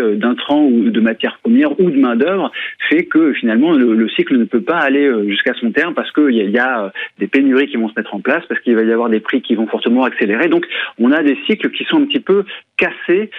euh, 0.02 0.16
d'intrants 0.16 0.64
ou 0.64 0.90
de 0.90 1.00
matières 1.00 1.40
premières 1.40 1.80
ou 1.80 1.90
de 1.90 1.98
main 1.98 2.16
d'œuvre 2.16 2.52
fait 2.90 3.06
que 3.06 3.34
finalement 3.34 3.72
le, 3.72 4.10
cycle 4.10 4.38
ne 4.38 4.44
peut 4.44 4.62
pas 4.62 4.78
aller 4.78 5.08
euh, 5.08 5.28
jusqu'à 5.28 5.54
son 5.56 5.72
terme 5.72 5.94
parce 5.94 6.12
qu'il 6.12 6.50
y, 6.50 6.60
a 6.60 6.86
euh, 6.86 6.90
des 7.20 7.28
pénuries 7.28 7.68
qui 7.68 7.78
vont 7.78 7.90
se 7.90 7.94
mettre 7.96 8.14
en 8.14 8.20
place, 8.20 8.44
parce 8.48 8.60
qu'il 8.62 8.76
va 8.76 8.84
y 8.84 8.92
avoir 8.92 9.10
des 9.10 9.20
prix 9.20 9.42
qui 9.42 9.56
vont 9.56 9.68
fortement 9.68 10.04
accélérer. 10.04 10.50
Donc 10.50 10.66
on 11.00 11.12
a 11.12 11.24
des 11.24 11.38
cycles 11.48 11.72
qui 11.72 11.84
sont 11.86 11.98
un 11.98 12.06
petit 12.06 12.20
peu 12.20 12.46
cassés 12.78 13.30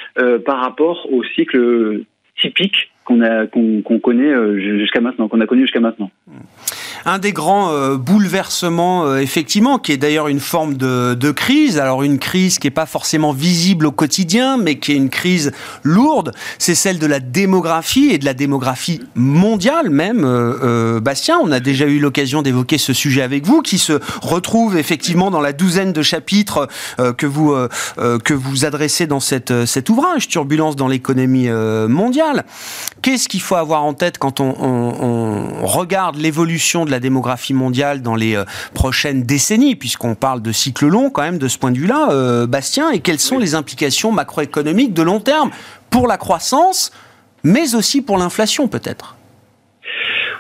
par 0.45 0.61
rapport 0.61 1.13
au 1.13 1.25
cycle 1.25 2.01
typique 2.41 2.91
qu'on 3.05 3.99
connaît 4.03 4.35
jusqu'à 4.79 5.01
maintenant, 5.01 5.29
qu'on 5.29 5.41
a 5.41 5.47
connu 5.47 5.63
jusqu'à 5.63 5.81
maintenant. 5.81 6.11
Un 7.05 7.19
des 7.19 7.33
grands 7.33 7.95
bouleversements, 7.97 9.17
effectivement, 9.17 9.79
qui 9.79 9.93
est 9.93 9.97
d'ailleurs 9.97 10.29
une 10.29 10.41
forme 10.41 10.75
de, 10.75 11.31
crise. 11.33 11.79
Alors 11.79 12.03
une 12.03 12.19
crise 12.19 12.59
qui 12.59 12.67
n'est 12.67 12.73
pas 12.73 12.87
forcément 12.87 13.33
visible 13.33 13.87
au 13.87 13.93
quotidien, 13.93 14.57
mais 14.57 14.79
qui 14.79 14.93
est 14.93 14.97
une 14.97 15.11
crise 15.11 15.53
lourde, 15.83 16.33
c'est 16.59 16.75
celle 16.75 16.99
de 16.99 17.07
la 17.07 17.21
démographie 17.21 18.11
et 18.11 18.19
de 18.19 18.25
la 18.25 18.35
démographie 18.35 19.01
mondiale 19.15 19.91
même. 19.91 20.23
Bastien, 21.03 21.39
on 21.43 21.51
a 21.53 21.61
déjà 21.61 21.87
eu 21.87 21.99
l'occasion 21.99 22.43
d'évoquer 22.43 22.79
ce 22.79 22.93
sujet 22.93 23.23
avec 23.23 23.47
vous, 23.47 23.63
qui 23.63 23.79
se 23.79 23.99
retrouve 24.23 24.77
effectivement 24.77 25.31
dans 25.31 25.41
la 25.41 25.53
douzaine 25.53 25.93
de 25.93 26.03
chapitres 26.03 26.69
que 27.17 27.27
vous 27.27 27.55
que 27.97 28.35
vous 28.35 28.65
adressez 28.65 29.07
dans 29.07 29.21
cet 29.21 29.51
ouvrage, 29.89 30.29
Turbulence 30.29 30.77
dans 30.77 30.89
l'économie 30.89 31.49
mondiale. 31.49 32.45
Qu'est-ce 33.03 33.29
qu'il 33.29 33.41
faut 33.41 33.57
avoir 33.57 33.83
en 33.85 33.95
tête 33.95 34.19
quand 34.19 34.41
on, 34.41 34.53
regarde 35.63 36.17
l'évolution 36.17 36.82
de 36.85 36.91
la 36.91 37.01
démographie 37.01 37.55
mondiale 37.55 38.03
dans 38.03 38.15
les 38.15 38.41
prochaines 38.75 39.23
décennies, 39.23 39.77
puisqu'on 39.77 40.15
parle 40.15 40.43
de 40.43 40.53
cycle 40.53 40.87
long 40.87 41.11
quand 41.11 41.23
même 41.23 41.39
de 41.39 41.49
ce 41.49 41.59
point 41.59 41.71
de 41.71 41.79
vue-là, 41.79 42.47
Bastien, 42.47 42.91
et 42.91 43.01
quelles 43.01 43.19
sont 43.19 43.39
les 43.39 43.55
implications 43.55 44.13
macroéconomiques 44.13 44.95
de 44.95 45.03
long 45.03 45.21
terme 45.21 45.51
pour 45.91 46.07
la 46.07 46.17
croissance, 46.17 46.93
mais 47.45 47.75
aussi 47.75 48.03
pour 48.03 48.19
l'inflation 48.19 48.69
peut-être? 48.69 49.17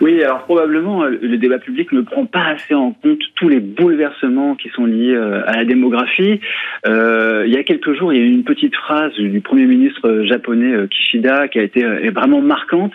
Oui, 0.02 0.20
alors 0.24 0.42
probablement 0.42 1.04
euh, 1.04 1.16
le 1.22 1.38
débat 1.38 1.60
public 1.60 1.92
ne 1.92 2.00
prend 2.00 2.26
pas 2.26 2.46
assez 2.46 2.74
en 2.74 2.90
compte 2.90 3.20
tous 3.36 3.48
les 3.48 3.60
bouleversements 3.60 4.56
qui 4.56 4.68
sont 4.70 4.84
liés 4.84 5.14
euh, 5.14 5.42
à 5.46 5.58
la 5.58 5.64
démographie. 5.64 6.40
Euh, 6.86 7.44
il 7.46 7.54
y 7.54 7.56
a 7.56 7.62
quelques 7.62 7.94
jours, 7.94 8.12
il 8.12 8.18
y 8.18 8.22
a 8.22 8.26
eu 8.26 8.32
une 8.32 8.42
petite 8.42 8.74
phrase 8.74 9.12
du 9.12 9.40
Premier 9.40 9.66
ministre 9.66 10.24
japonais 10.24 10.88
Kishida 10.88 11.46
qui 11.46 11.60
a 11.60 11.62
été 11.62 11.84
vraiment 12.10 12.40
marquante. 12.40 12.92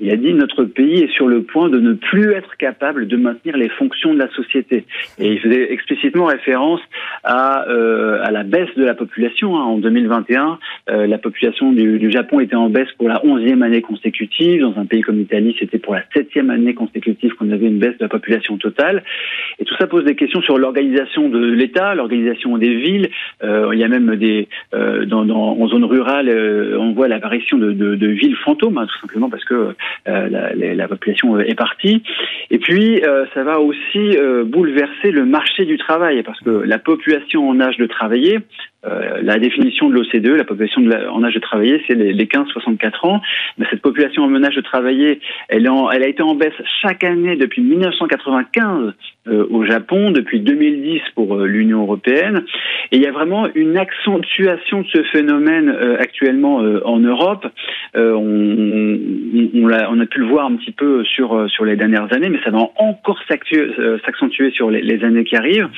Il 0.00 0.10
a 0.10 0.16
dit 0.16 0.32
notre 0.34 0.64
pays 0.64 1.04
est 1.04 1.12
sur 1.12 1.28
le 1.28 1.42
point 1.42 1.68
de 1.68 1.78
ne 1.78 1.92
plus 1.92 2.32
être 2.32 2.56
capable 2.56 3.06
de 3.06 3.16
maintenir 3.16 3.56
les 3.56 3.68
fonctions 3.68 4.12
de 4.12 4.18
la 4.18 4.28
société. 4.30 4.84
Et 5.18 5.32
il 5.32 5.40
faisait 5.40 5.72
explicitement 5.72 6.26
référence 6.26 6.80
à, 7.22 7.60
à 7.60 8.30
la 8.30 8.42
baisse 8.42 8.74
de 8.76 8.84
la 8.84 8.94
population. 8.94 9.56
Hein. 9.56 9.62
En 9.62 9.78
2021, 9.78 10.58
la 10.88 11.18
population 11.18 11.72
du, 11.72 11.98
du, 11.98 12.10
Japon 12.10 12.40
était 12.40 12.56
en 12.56 12.70
baisse 12.70 12.90
pour 12.98 13.08
la 13.08 13.24
onzième 13.24 13.62
année 13.62 13.82
consécutive. 13.82 14.62
Dans 14.62 14.76
un 14.78 14.86
pays 14.86 15.02
comme 15.02 15.18
l'Italie, 15.18 15.56
c'était 15.58 15.78
pour 15.78 15.94
la 15.94 16.02
septième 16.12 16.50
année 16.50 16.74
consécutive 16.74 17.34
qu'on 17.34 17.50
avait 17.50 17.66
une 17.66 17.78
baisse 17.78 17.96
de 17.98 18.04
la 18.04 18.08
population 18.08 18.58
totale. 18.58 19.04
Et 19.58 19.64
tout 19.64 19.74
ça 19.78 19.86
pose 19.86 20.04
des 20.04 20.16
questions 20.16 20.42
sur 20.42 20.58
l'organisation 20.58 21.28
de 21.28 21.38
l'État, 21.38 21.94
l'organisation 21.94 22.58
des 22.58 22.74
villes. 22.74 23.10
Euh, 23.42 23.70
il 23.72 23.78
y 23.78 23.84
a 23.84 23.88
même 23.88 24.16
des 24.16 24.48
euh, 24.74 25.04
dans, 25.06 25.24
dans, 25.24 25.58
en 25.60 25.68
zone 25.68 25.84
rurale, 25.84 26.28
euh, 26.28 26.76
on 26.78 26.92
voit 26.92 27.08
l'apparition 27.08 27.58
de, 27.58 27.72
de, 27.72 27.94
de, 27.94 28.06
villes 28.08 28.36
fantômes, 28.36 28.78
hein, 28.78 28.86
tout 28.86 29.00
simplement 29.00 29.30
parce 29.30 29.44
que 29.44 29.54
euh, 29.54 29.72
la, 30.06 30.54
la, 30.54 30.88
population 30.88 31.38
est 31.40 31.54
partie. 31.54 32.02
Et 32.50 32.58
puis 32.58 33.02
ça 33.34 33.42
va 33.42 33.60
aussi 33.60 34.16
bouleverser 34.44 35.10
le 35.10 35.24
marché 35.24 35.64
du 35.64 35.78
travail 35.78 36.22
parce 36.22 36.40
que 36.40 36.50
la 36.50 36.78
population 36.78 37.48
en 37.48 37.60
âge 37.60 37.76
de 37.76 37.86
travailler 37.86 38.40
euh, 38.86 39.20
la 39.22 39.38
définition 39.38 39.88
de 39.88 39.94
l'OCDE, 39.94 40.36
la 40.36 40.44
population 40.44 40.82
en 41.10 41.24
âge 41.24 41.34
de 41.34 41.40
travailler, 41.40 41.82
c'est 41.86 41.94
les, 41.94 42.12
les 42.12 42.26
15-64 42.26 43.06
ans. 43.06 43.22
Mais 43.58 43.66
cette 43.70 43.80
population 43.80 44.22
en 44.24 44.44
âge 44.44 44.56
de 44.56 44.60
travailler, 44.60 45.20
elle, 45.48 45.66
a 45.66 46.08
été 46.08 46.22
en 46.22 46.34
baisse 46.34 46.52
chaque 46.82 47.04
année 47.04 47.36
depuis 47.36 47.62
1995 47.62 48.92
euh, 49.26 49.46
au 49.48 49.64
Japon, 49.64 50.10
depuis 50.10 50.40
2010 50.40 51.00
pour 51.14 51.36
euh, 51.36 51.46
l'Union 51.46 51.82
européenne. 51.82 52.44
Et 52.92 52.96
il 52.96 53.02
y 53.02 53.06
a 53.06 53.12
vraiment 53.12 53.48
une 53.54 53.78
accentuation 53.78 54.82
de 54.82 54.86
ce 54.88 55.02
phénomène 55.04 55.74
actuellement 55.98 56.56
en 56.84 56.98
Europe. 56.98 57.46
On, 57.94 58.00
a, 60.00 60.06
pu 60.06 60.20
le 60.20 60.26
voir 60.26 60.46
un 60.46 60.56
petit 60.56 60.72
peu 60.72 61.02
sur, 61.04 61.50
sur 61.50 61.64
les 61.64 61.76
dernières 61.76 62.12
années, 62.12 62.28
mais 62.28 62.40
ça 62.44 62.50
va 62.50 62.58
encore 62.76 63.18
s'accentuer 63.28 64.50
sur 64.50 64.70
les, 64.70 65.04
années 65.04 65.24
qui 65.24 65.36
arrivent. 65.36 65.68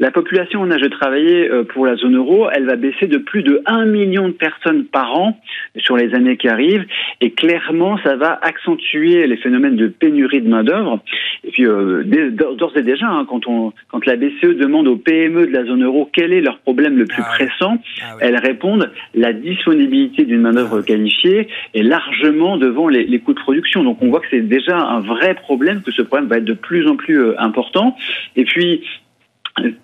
La 0.00 0.10
population 0.10 0.60
en 0.60 0.70
âge 0.70 0.80
de 0.80 0.88
travailler 0.88 1.48
pour 1.68 1.86
la 1.86 1.96
zone 1.96 2.16
euro, 2.16 2.45
elle 2.52 2.66
va 2.66 2.76
baisser 2.76 3.06
de 3.06 3.18
plus 3.18 3.42
de 3.42 3.62
1 3.66 3.86
million 3.86 4.28
de 4.28 4.32
personnes 4.32 4.84
par 4.84 5.18
an 5.18 5.40
sur 5.76 5.96
les 5.96 6.14
années 6.14 6.36
qui 6.36 6.48
arrivent. 6.48 6.86
Et 7.20 7.30
clairement, 7.30 7.98
ça 8.04 8.16
va 8.16 8.38
accentuer 8.42 9.26
les 9.26 9.36
phénomènes 9.36 9.76
de 9.76 9.88
pénurie 9.88 10.42
de 10.42 10.48
main-d'œuvre. 10.48 11.00
Et 11.44 11.50
puis, 11.50 11.64
d'ores 11.64 12.76
et 12.76 12.82
déjà, 12.82 13.06
hein, 13.06 13.26
quand, 13.28 13.46
on, 13.46 13.72
quand 13.88 14.04
la 14.06 14.16
BCE 14.16 14.56
demande 14.58 14.88
aux 14.88 14.96
PME 14.96 15.46
de 15.46 15.52
la 15.52 15.64
zone 15.64 15.84
euro 15.84 16.08
quel 16.12 16.32
est 16.32 16.40
leur 16.40 16.58
problème 16.58 16.96
le 16.96 17.04
plus 17.04 17.22
ah 17.24 17.30
pressant, 17.34 17.78
ah 18.02 18.16
elles 18.20 18.36
répondent 18.36 18.90
la 19.14 19.32
disponibilité 19.32 20.24
d'une 20.24 20.40
main-d'œuvre 20.40 20.82
qualifiée 20.82 21.48
est 21.74 21.82
largement 21.82 22.56
devant 22.56 22.88
les, 22.88 23.04
les, 23.04 23.18
coûts 23.18 23.34
de 23.34 23.40
production. 23.40 23.84
Donc 23.84 23.98
on 24.02 24.08
voit 24.08 24.20
que 24.20 24.26
c'est 24.30 24.40
déjà 24.40 24.78
un 24.78 25.00
vrai 25.00 25.34
problème, 25.34 25.82
que 25.82 25.92
ce 25.92 26.02
problème 26.02 26.28
va 26.28 26.38
être 26.38 26.44
de 26.44 26.54
plus 26.54 26.86
en 26.88 26.96
plus 26.96 27.20
euh, 27.20 27.34
important. 27.38 27.96
Et 28.36 28.44
puis, 28.44 28.82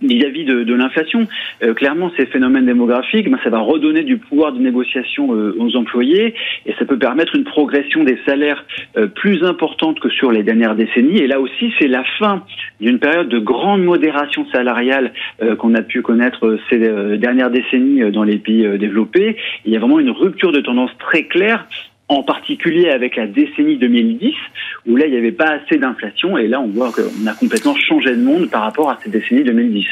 vis-à-vis 0.00 0.44
de, 0.44 0.64
de 0.64 0.74
l'inflation. 0.74 1.26
Euh, 1.62 1.74
clairement, 1.74 2.10
ces 2.16 2.26
phénomènes 2.26 2.66
démographiques, 2.66 3.30
ben, 3.30 3.38
ça 3.42 3.50
va 3.50 3.60
redonner 3.60 4.02
du 4.02 4.18
pouvoir 4.18 4.52
de 4.52 4.58
négociation 4.58 5.34
euh, 5.34 5.54
aux 5.58 5.76
employés 5.76 6.34
et 6.66 6.74
ça 6.78 6.84
peut 6.84 6.98
permettre 6.98 7.34
une 7.34 7.44
progression 7.44 8.04
des 8.04 8.18
salaires 8.26 8.64
euh, 8.96 9.06
plus 9.06 9.44
importante 9.44 10.00
que 10.00 10.08
sur 10.10 10.30
les 10.30 10.42
dernières 10.42 10.74
décennies. 10.74 11.18
Et 11.18 11.26
là 11.26 11.40
aussi, 11.40 11.72
c'est 11.78 11.88
la 11.88 12.04
fin 12.18 12.44
d'une 12.80 12.98
période 12.98 13.28
de 13.28 13.38
grande 13.38 13.82
modération 13.82 14.46
salariale 14.52 15.12
qu'on 15.58 15.74
a 15.74 15.82
pu 15.82 16.02
connaître 16.02 16.58
ces 16.68 16.78
dernières 17.18 17.50
décennies 17.50 18.10
dans 18.10 18.24
les 18.24 18.38
pays 18.38 18.66
développés. 18.78 19.36
Il 19.64 19.72
y 19.72 19.76
a 19.76 19.78
vraiment 19.78 20.00
une 20.00 20.10
rupture 20.10 20.52
de 20.52 20.60
tendance 20.60 20.90
très 20.98 21.24
claire 21.24 21.66
en 22.18 22.22
particulier 22.22 22.90
avec 22.90 23.16
la 23.16 23.26
décennie 23.26 23.76
2010, 23.76 24.34
où 24.86 24.96
là, 24.96 25.06
il 25.06 25.12
n'y 25.12 25.18
avait 25.18 25.32
pas 25.32 25.50
assez 25.50 25.78
d'inflation, 25.78 26.38
et 26.38 26.48
là, 26.48 26.60
on 26.60 26.68
voit 26.68 26.92
qu'on 26.92 27.26
a 27.26 27.34
complètement 27.34 27.74
changé 27.76 28.10
de 28.10 28.22
monde 28.22 28.50
par 28.50 28.62
rapport 28.62 28.90
à 28.90 28.98
cette 29.02 29.12
décennie 29.12 29.44
2010. 29.44 29.86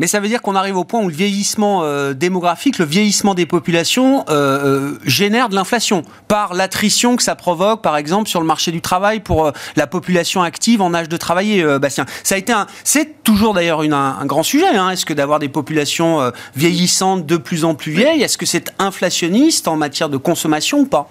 Mais 0.00 0.06
ça 0.06 0.18
veut 0.18 0.28
dire 0.28 0.40
qu'on 0.40 0.54
arrive 0.54 0.78
au 0.78 0.84
point 0.84 1.02
où 1.02 1.08
le 1.08 1.14
vieillissement 1.14 1.84
euh, 1.84 2.14
démographique, 2.14 2.78
le 2.78 2.86
vieillissement 2.86 3.34
des 3.34 3.44
populations 3.44 4.24
euh, 4.30 4.32
euh, 4.32 4.98
génère 5.04 5.50
de 5.50 5.54
l'inflation 5.54 6.04
par 6.26 6.54
l'attrition 6.54 7.16
que 7.16 7.22
ça 7.22 7.34
provoque, 7.34 7.82
par 7.82 7.98
exemple, 7.98 8.26
sur 8.26 8.40
le 8.40 8.46
marché 8.46 8.72
du 8.72 8.80
travail 8.80 9.20
pour 9.20 9.52
la 9.76 9.86
population 9.86 10.40
active 10.40 10.80
en 10.80 10.94
âge 10.94 11.10
de 11.10 11.18
travailler, 11.18 11.62
Bastien. 11.78 12.06
Ça 12.24 12.36
a 12.36 12.38
été 12.38 12.50
un, 12.50 12.66
c'est 12.82 13.22
toujours 13.24 13.52
d'ailleurs 13.52 13.82
un, 13.82 14.24
grand 14.24 14.42
sujet. 14.42 14.68
Hein. 14.68 14.88
Est-ce 14.88 15.04
que 15.04 15.12
d'avoir 15.12 15.38
des 15.38 15.50
populations 15.50 16.32
vieillissantes 16.56 17.26
de 17.26 17.36
plus 17.36 17.66
en 17.66 17.74
plus 17.74 17.92
vieilles, 17.92 18.22
est-ce 18.22 18.38
que 18.38 18.46
c'est 18.46 18.72
inflationniste 18.78 19.68
en 19.68 19.76
matière 19.76 20.08
de 20.08 20.16
consommation 20.16 20.78
ou 20.80 20.86
pas? 20.86 21.10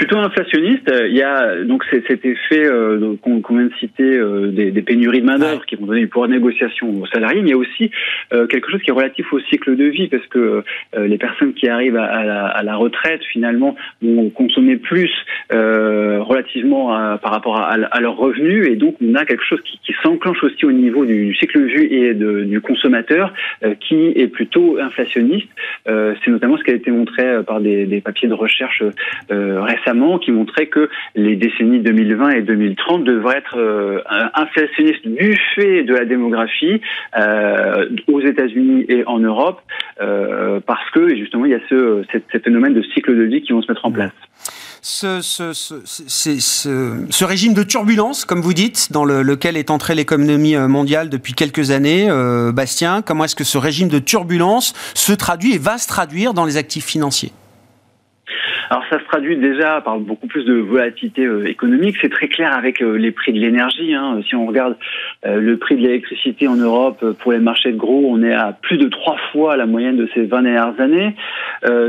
plutôt 0.00 0.16
inflationniste. 0.16 0.90
Il 1.10 1.14
y 1.14 1.22
a 1.22 1.62
donc 1.62 1.84
cet 1.90 2.24
effet 2.24 2.64
euh, 2.64 3.16
qu'on 3.20 3.42
vient 3.50 3.66
de 3.66 3.74
citer 3.78 4.02
euh, 4.02 4.46
des, 4.46 4.70
des, 4.70 4.80
pénuries 4.80 5.20
de 5.20 5.26
main 5.26 5.38
d'œuvre 5.38 5.66
qui 5.66 5.76
vont 5.76 5.84
donner 5.84 6.00
du 6.00 6.08
pouvoir 6.08 6.28
de 6.28 6.32
négociation 6.32 6.88
aux 7.02 7.06
salariés, 7.06 7.42
mais 7.42 7.50
il 7.50 7.52
y 7.52 7.54
a 7.54 7.58
aussi 7.58 7.90
euh, 8.32 8.46
quelque 8.46 8.70
chose 8.70 8.80
qui 8.80 8.88
est 8.88 8.94
relatif 8.94 9.30
au 9.30 9.40
cycle 9.40 9.76
de 9.76 9.84
vie 9.84 10.08
parce 10.08 10.26
que 10.28 10.64
euh, 10.96 11.06
les 11.06 11.18
personnes 11.18 11.52
qui 11.52 11.68
arrivent 11.68 11.98
à, 11.98 12.04
à, 12.04 12.24
la, 12.24 12.46
à, 12.46 12.62
la, 12.62 12.76
retraite 12.76 13.22
finalement 13.24 13.76
vont 14.00 14.30
consommer 14.30 14.76
plus 14.76 15.10
relativement 15.50 16.94
à, 16.94 17.18
par 17.18 17.32
rapport 17.32 17.58
à, 17.58 17.72
à, 17.72 18.00
leurs 18.00 18.16
revenus 18.16 18.68
et 18.68 18.76
donc 18.76 18.94
on 19.06 19.14
a 19.16 19.26
quelque 19.26 19.44
chose 19.44 19.60
qui, 19.62 19.78
qui 19.84 19.92
s'enclenche 20.02 20.42
aussi 20.42 20.64
au 20.64 20.72
niveau 20.72 21.04
du, 21.04 21.34
cycle 21.34 21.60
de 21.60 21.66
vie 21.66 21.94
et 21.94 22.14
de, 22.14 22.44
du 22.44 22.62
consommateur 22.62 23.34
qui 23.80 24.12
est 24.16 24.28
plutôt 24.28 24.78
inflationniste. 24.78 25.48
C'est 25.84 26.28
notamment 26.28 26.56
ce 26.56 26.64
qui 26.64 26.70
a 26.70 26.74
été 26.74 26.90
montré 26.90 27.42
par 27.46 27.60
des, 27.60 27.84
des 27.84 28.00
papiers 28.00 28.28
de 28.28 28.34
recherche 28.34 28.82
récemment 29.28 29.89
qui 30.20 30.32
montrait 30.32 30.66
que 30.66 30.88
les 31.14 31.36
décennies 31.36 31.80
2020 31.80 32.30
et 32.30 32.42
2030 32.42 33.04
devraient 33.04 33.38
être 33.38 33.58
euh, 33.58 34.00
inflationnistes 34.34 35.06
du 35.06 35.36
fait 35.54 35.82
de 35.82 35.94
la 35.94 36.04
démographie 36.04 36.80
euh, 37.18 37.88
aux 38.06 38.20
États-Unis 38.20 38.84
et 38.88 39.04
en 39.06 39.18
Europe, 39.18 39.60
euh, 40.00 40.60
parce 40.64 40.88
que 40.92 41.14
justement 41.16 41.44
il 41.44 41.52
y 41.52 41.54
a 41.54 41.60
ce, 41.68 42.02
cette, 42.12 42.42
phénomène 42.42 42.74
de 42.74 42.82
cycle 42.94 43.16
de 43.16 43.24
vie 43.24 43.42
qui 43.42 43.52
vont 43.52 43.62
se 43.62 43.70
mettre 43.70 43.84
en 43.84 43.92
place. 43.92 44.12
Ce, 44.82 45.18
régime 47.24 47.52
de 47.52 47.62
turbulence, 47.62 48.24
comme 48.24 48.40
vous 48.40 48.54
dites, 48.54 48.92
dans 48.92 49.04
le, 49.04 49.22
lequel 49.22 49.56
est 49.56 49.70
entrée 49.70 49.94
l'économie 49.94 50.56
mondiale 50.56 51.10
depuis 51.10 51.34
quelques 51.34 51.70
années, 51.70 52.08
Bastien, 52.54 53.02
comment 53.02 53.24
est-ce 53.24 53.36
que 53.36 53.44
ce 53.44 53.58
régime 53.58 53.88
de 53.88 53.98
turbulence 53.98 54.72
se 54.94 55.12
traduit 55.12 55.54
et 55.54 55.58
va 55.58 55.76
se 55.76 55.86
traduire 55.86 56.32
dans 56.32 56.46
les 56.46 56.56
actifs 56.56 56.86
financiers? 56.86 57.32
Alors 58.70 58.84
ça 58.88 59.00
se 59.00 59.04
traduit 59.06 59.36
déjà 59.36 59.80
par 59.80 59.98
beaucoup 59.98 60.28
plus 60.28 60.44
de 60.44 60.54
volatilité 60.54 61.26
euh, 61.26 61.44
économique. 61.48 61.96
C'est 62.00 62.08
très 62.08 62.28
clair 62.28 62.56
avec 62.56 62.80
euh, 62.80 62.92
les 62.92 63.10
prix 63.10 63.32
de 63.32 63.40
l'énergie. 63.40 63.94
Hein. 63.94 64.20
Si 64.28 64.36
on 64.36 64.46
regarde 64.46 64.76
euh, 65.26 65.40
le 65.40 65.56
prix 65.56 65.74
de 65.74 65.80
l'électricité 65.80 66.46
en 66.46 66.54
Europe 66.54 67.04
pour 67.18 67.32
les 67.32 67.40
marchés 67.40 67.72
de 67.72 67.76
gros, 67.76 68.06
on 68.08 68.22
est 68.22 68.32
à 68.32 68.52
plus 68.52 68.78
de 68.78 68.86
trois 68.86 69.16
fois 69.32 69.56
la 69.56 69.66
moyenne 69.66 69.96
de 69.96 70.08
ces 70.14 70.24
20 70.24 70.42
dernières 70.42 70.80
années. 70.80 71.16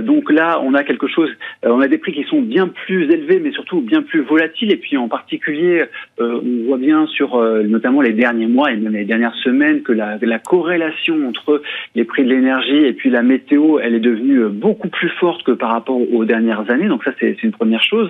donc 0.01 0.31
là, 0.31 0.59
on 0.63 0.73
a 0.73 0.83
quelque 0.83 1.07
chose, 1.07 1.29
on 1.63 1.81
a 1.81 1.87
des 1.87 1.99
prix 1.99 2.13
qui 2.13 2.23
sont 2.23 2.41
bien 2.41 2.67
plus 2.67 3.03
élevés, 3.11 3.39
mais 3.39 3.51
surtout 3.51 3.81
bien 3.81 4.01
plus 4.01 4.21
volatiles. 4.21 4.71
Et 4.71 4.77
puis 4.77 4.97
en 4.97 5.07
particulier, 5.07 5.83
on 6.19 6.65
voit 6.65 6.77
bien 6.77 7.05
sur 7.07 7.39
notamment 7.63 8.01
les 8.01 8.13
derniers 8.13 8.47
mois 8.47 8.71
et 8.71 8.75
même 8.75 8.93
les 8.93 9.05
dernières 9.05 9.35
semaines 9.43 9.83
que 9.83 9.91
la, 9.91 10.17
la 10.19 10.39
corrélation 10.39 11.27
entre 11.27 11.61
les 11.95 12.05
prix 12.05 12.23
de 12.23 12.29
l'énergie 12.29 12.85
et 12.85 12.93
puis 12.93 13.09
la 13.09 13.21
météo, 13.21 13.77
elle 13.79 13.93
est 13.95 13.99
devenue 13.99 14.47
beaucoup 14.49 14.89
plus 14.89 15.09
forte 15.19 15.43
que 15.43 15.51
par 15.51 15.71
rapport 15.71 15.99
aux 16.13 16.25
dernières 16.25 16.70
années. 16.71 16.87
Donc 16.87 17.03
ça, 17.03 17.11
c'est 17.19 17.43
une 17.43 17.51
première 17.51 17.83
chose. 17.83 18.09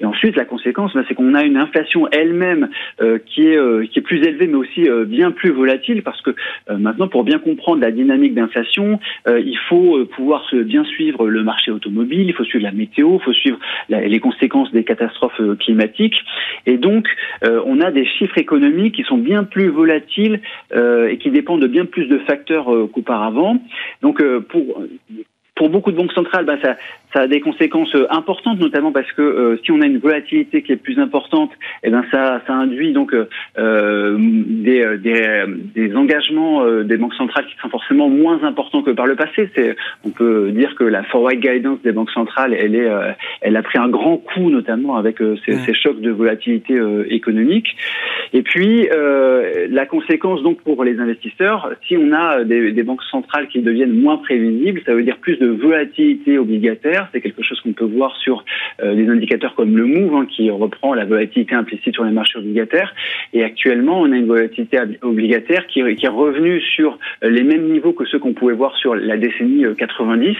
Et 0.00 0.04
ensuite, 0.04 0.36
la 0.36 0.44
conséquence, 0.44 0.94
ben, 0.94 1.04
c'est 1.08 1.14
qu'on 1.14 1.34
a 1.34 1.42
une 1.42 1.56
inflation 1.56 2.08
elle-même 2.12 2.68
qui 3.26 3.48
est 3.48 3.88
qui 3.88 3.98
est 3.98 4.02
plus 4.02 4.22
élevée, 4.22 4.46
mais 4.46 4.56
aussi 4.56 4.88
bien 5.06 5.30
plus 5.30 5.50
volatile, 5.50 6.02
parce 6.02 6.20
que 6.20 6.30
maintenant, 6.70 7.08
pour 7.08 7.24
bien 7.24 7.38
comprendre 7.38 7.80
la 7.80 7.90
dynamique 7.90 8.34
d'inflation, 8.34 9.00
il 9.26 9.58
faut 9.68 10.04
pouvoir 10.06 10.46
bien 10.52 10.84
suivre 10.84 11.28
le 11.28 11.42
marché 11.42 11.70
automobile, 11.70 12.28
il 12.28 12.34
faut 12.34 12.44
suivre 12.44 12.64
la 12.64 12.72
météo, 12.72 13.16
il 13.20 13.24
faut 13.24 13.32
suivre 13.32 13.58
les 13.88 14.20
conséquences 14.20 14.70
des 14.72 14.84
catastrophes 14.84 15.40
climatiques. 15.58 16.22
Et 16.66 16.76
donc, 16.76 17.08
on 17.42 17.80
a 17.80 17.90
des 17.90 18.06
chiffres 18.06 18.38
économiques 18.38 18.94
qui 18.94 19.02
sont 19.04 19.18
bien 19.18 19.44
plus 19.44 19.68
volatiles 19.68 20.40
et 20.74 21.18
qui 21.18 21.30
dépendent 21.30 21.62
de 21.62 21.66
bien 21.66 21.86
plus 21.86 22.06
de 22.06 22.18
facteurs 22.18 22.66
qu'auparavant. 22.92 23.58
Donc, 24.02 24.22
pour 25.54 25.68
beaucoup 25.68 25.92
de 25.92 25.96
banques 25.96 26.12
centrales, 26.12 26.44
bah, 26.44 26.56
ça, 26.62 26.76
ça 27.12 27.20
a 27.22 27.26
des 27.26 27.40
conséquences 27.40 27.94
euh, 27.94 28.06
importantes, 28.10 28.58
notamment 28.58 28.92
parce 28.92 29.10
que 29.12 29.22
euh, 29.22 29.56
si 29.64 29.70
on 29.70 29.80
a 29.80 29.86
une 29.86 29.98
volatilité 29.98 30.62
qui 30.62 30.72
est 30.72 30.76
plus 30.76 30.98
importante, 30.98 31.50
eh 31.82 31.90
ben 31.90 32.04
ça, 32.10 32.40
ça 32.46 32.54
induit 32.54 32.92
donc 32.92 33.14
euh, 33.14 34.16
des, 34.18 34.98
des, 34.98 35.44
des, 35.74 35.96
engagements 35.96 36.64
des 36.82 36.96
banques 36.96 37.14
centrales 37.14 37.46
qui 37.46 37.56
sont 37.60 37.68
forcément 37.68 38.08
moins 38.08 38.42
importants 38.44 38.82
que 38.82 38.90
par 38.90 39.06
le 39.06 39.16
passé. 39.16 39.50
C'est, 39.54 39.76
on 40.04 40.10
peut 40.10 40.50
dire 40.52 40.74
que 40.74 40.84
la 40.84 41.02
forward 41.04 41.38
guidance 41.38 41.80
des 41.82 41.92
banques 41.92 42.10
centrales, 42.10 42.54
elle 42.54 42.74
est, 42.74 42.90
elle 43.40 43.56
a 43.56 43.62
pris 43.62 43.78
un 43.78 43.88
grand 43.88 44.16
coup, 44.16 44.50
notamment 44.50 44.96
avec 44.96 45.18
ces, 45.44 45.52
ces, 45.52 45.74
chocs 45.74 46.00
de 46.00 46.10
volatilité 46.10 46.80
économique. 47.08 47.76
Et 48.32 48.42
puis 48.42 48.88
la 49.70 49.86
conséquence 49.86 50.42
donc 50.42 50.62
pour 50.62 50.82
les 50.84 50.98
investisseurs, 50.98 51.72
si 51.86 51.96
on 51.96 52.12
a 52.12 52.44
des, 52.44 52.72
des 52.72 52.82
banques 52.82 53.02
centrales 53.10 53.48
qui 53.48 53.60
deviennent 53.60 53.98
moins 54.00 54.16
prévisibles, 54.18 54.80
ça 54.86 54.94
veut 54.94 55.02
dire 55.02 55.18
plus 55.18 55.36
de 55.38 55.48
volatilité 55.48 56.38
obligataire 56.38 57.01
c'est 57.12 57.20
quelque 57.20 57.42
chose 57.42 57.60
qu'on 57.60 57.72
peut 57.72 57.84
voir 57.84 58.16
sur 58.16 58.44
euh, 58.82 58.94
des 58.94 59.08
indicateurs 59.08 59.54
comme 59.54 59.76
le 59.76 59.86
MOVE, 59.86 60.14
hein, 60.14 60.26
qui 60.26 60.50
reprend 60.50 60.94
la 60.94 61.04
volatilité 61.04 61.54
implicite 61.54 61.94
sur 61.94 62.04
les 62.04 62.12
marchés 62.12 62.38
obligataires. 62.38 62.94
Et 63.32 63.42
actuellement, 63.44 64.00
on 64.00 64.12
a 64.12 64.16
une 64.16 64.26
volatilité 64.26 64.78
obligataire 65.02 65.66
qui, 65.66 65.80
est 65.80 66.08
revenue 66.08 66.60
sur 66.60 66.98
euh, 67.24 67.30
les 67.30 67.42
mêmes 67.42 67.70
niveaux 67.70 67.92
que 67.92 68.04
ceux 68.06 68.18
qu'on 68.18 68.32
pouvait 68.32 68.54
voir 68.54 68.76
sur 68.76 68.94
la 68.94 69.16
décennie 69.16 69.64
90. 69.76 70.28
Euh, 70.28 70.34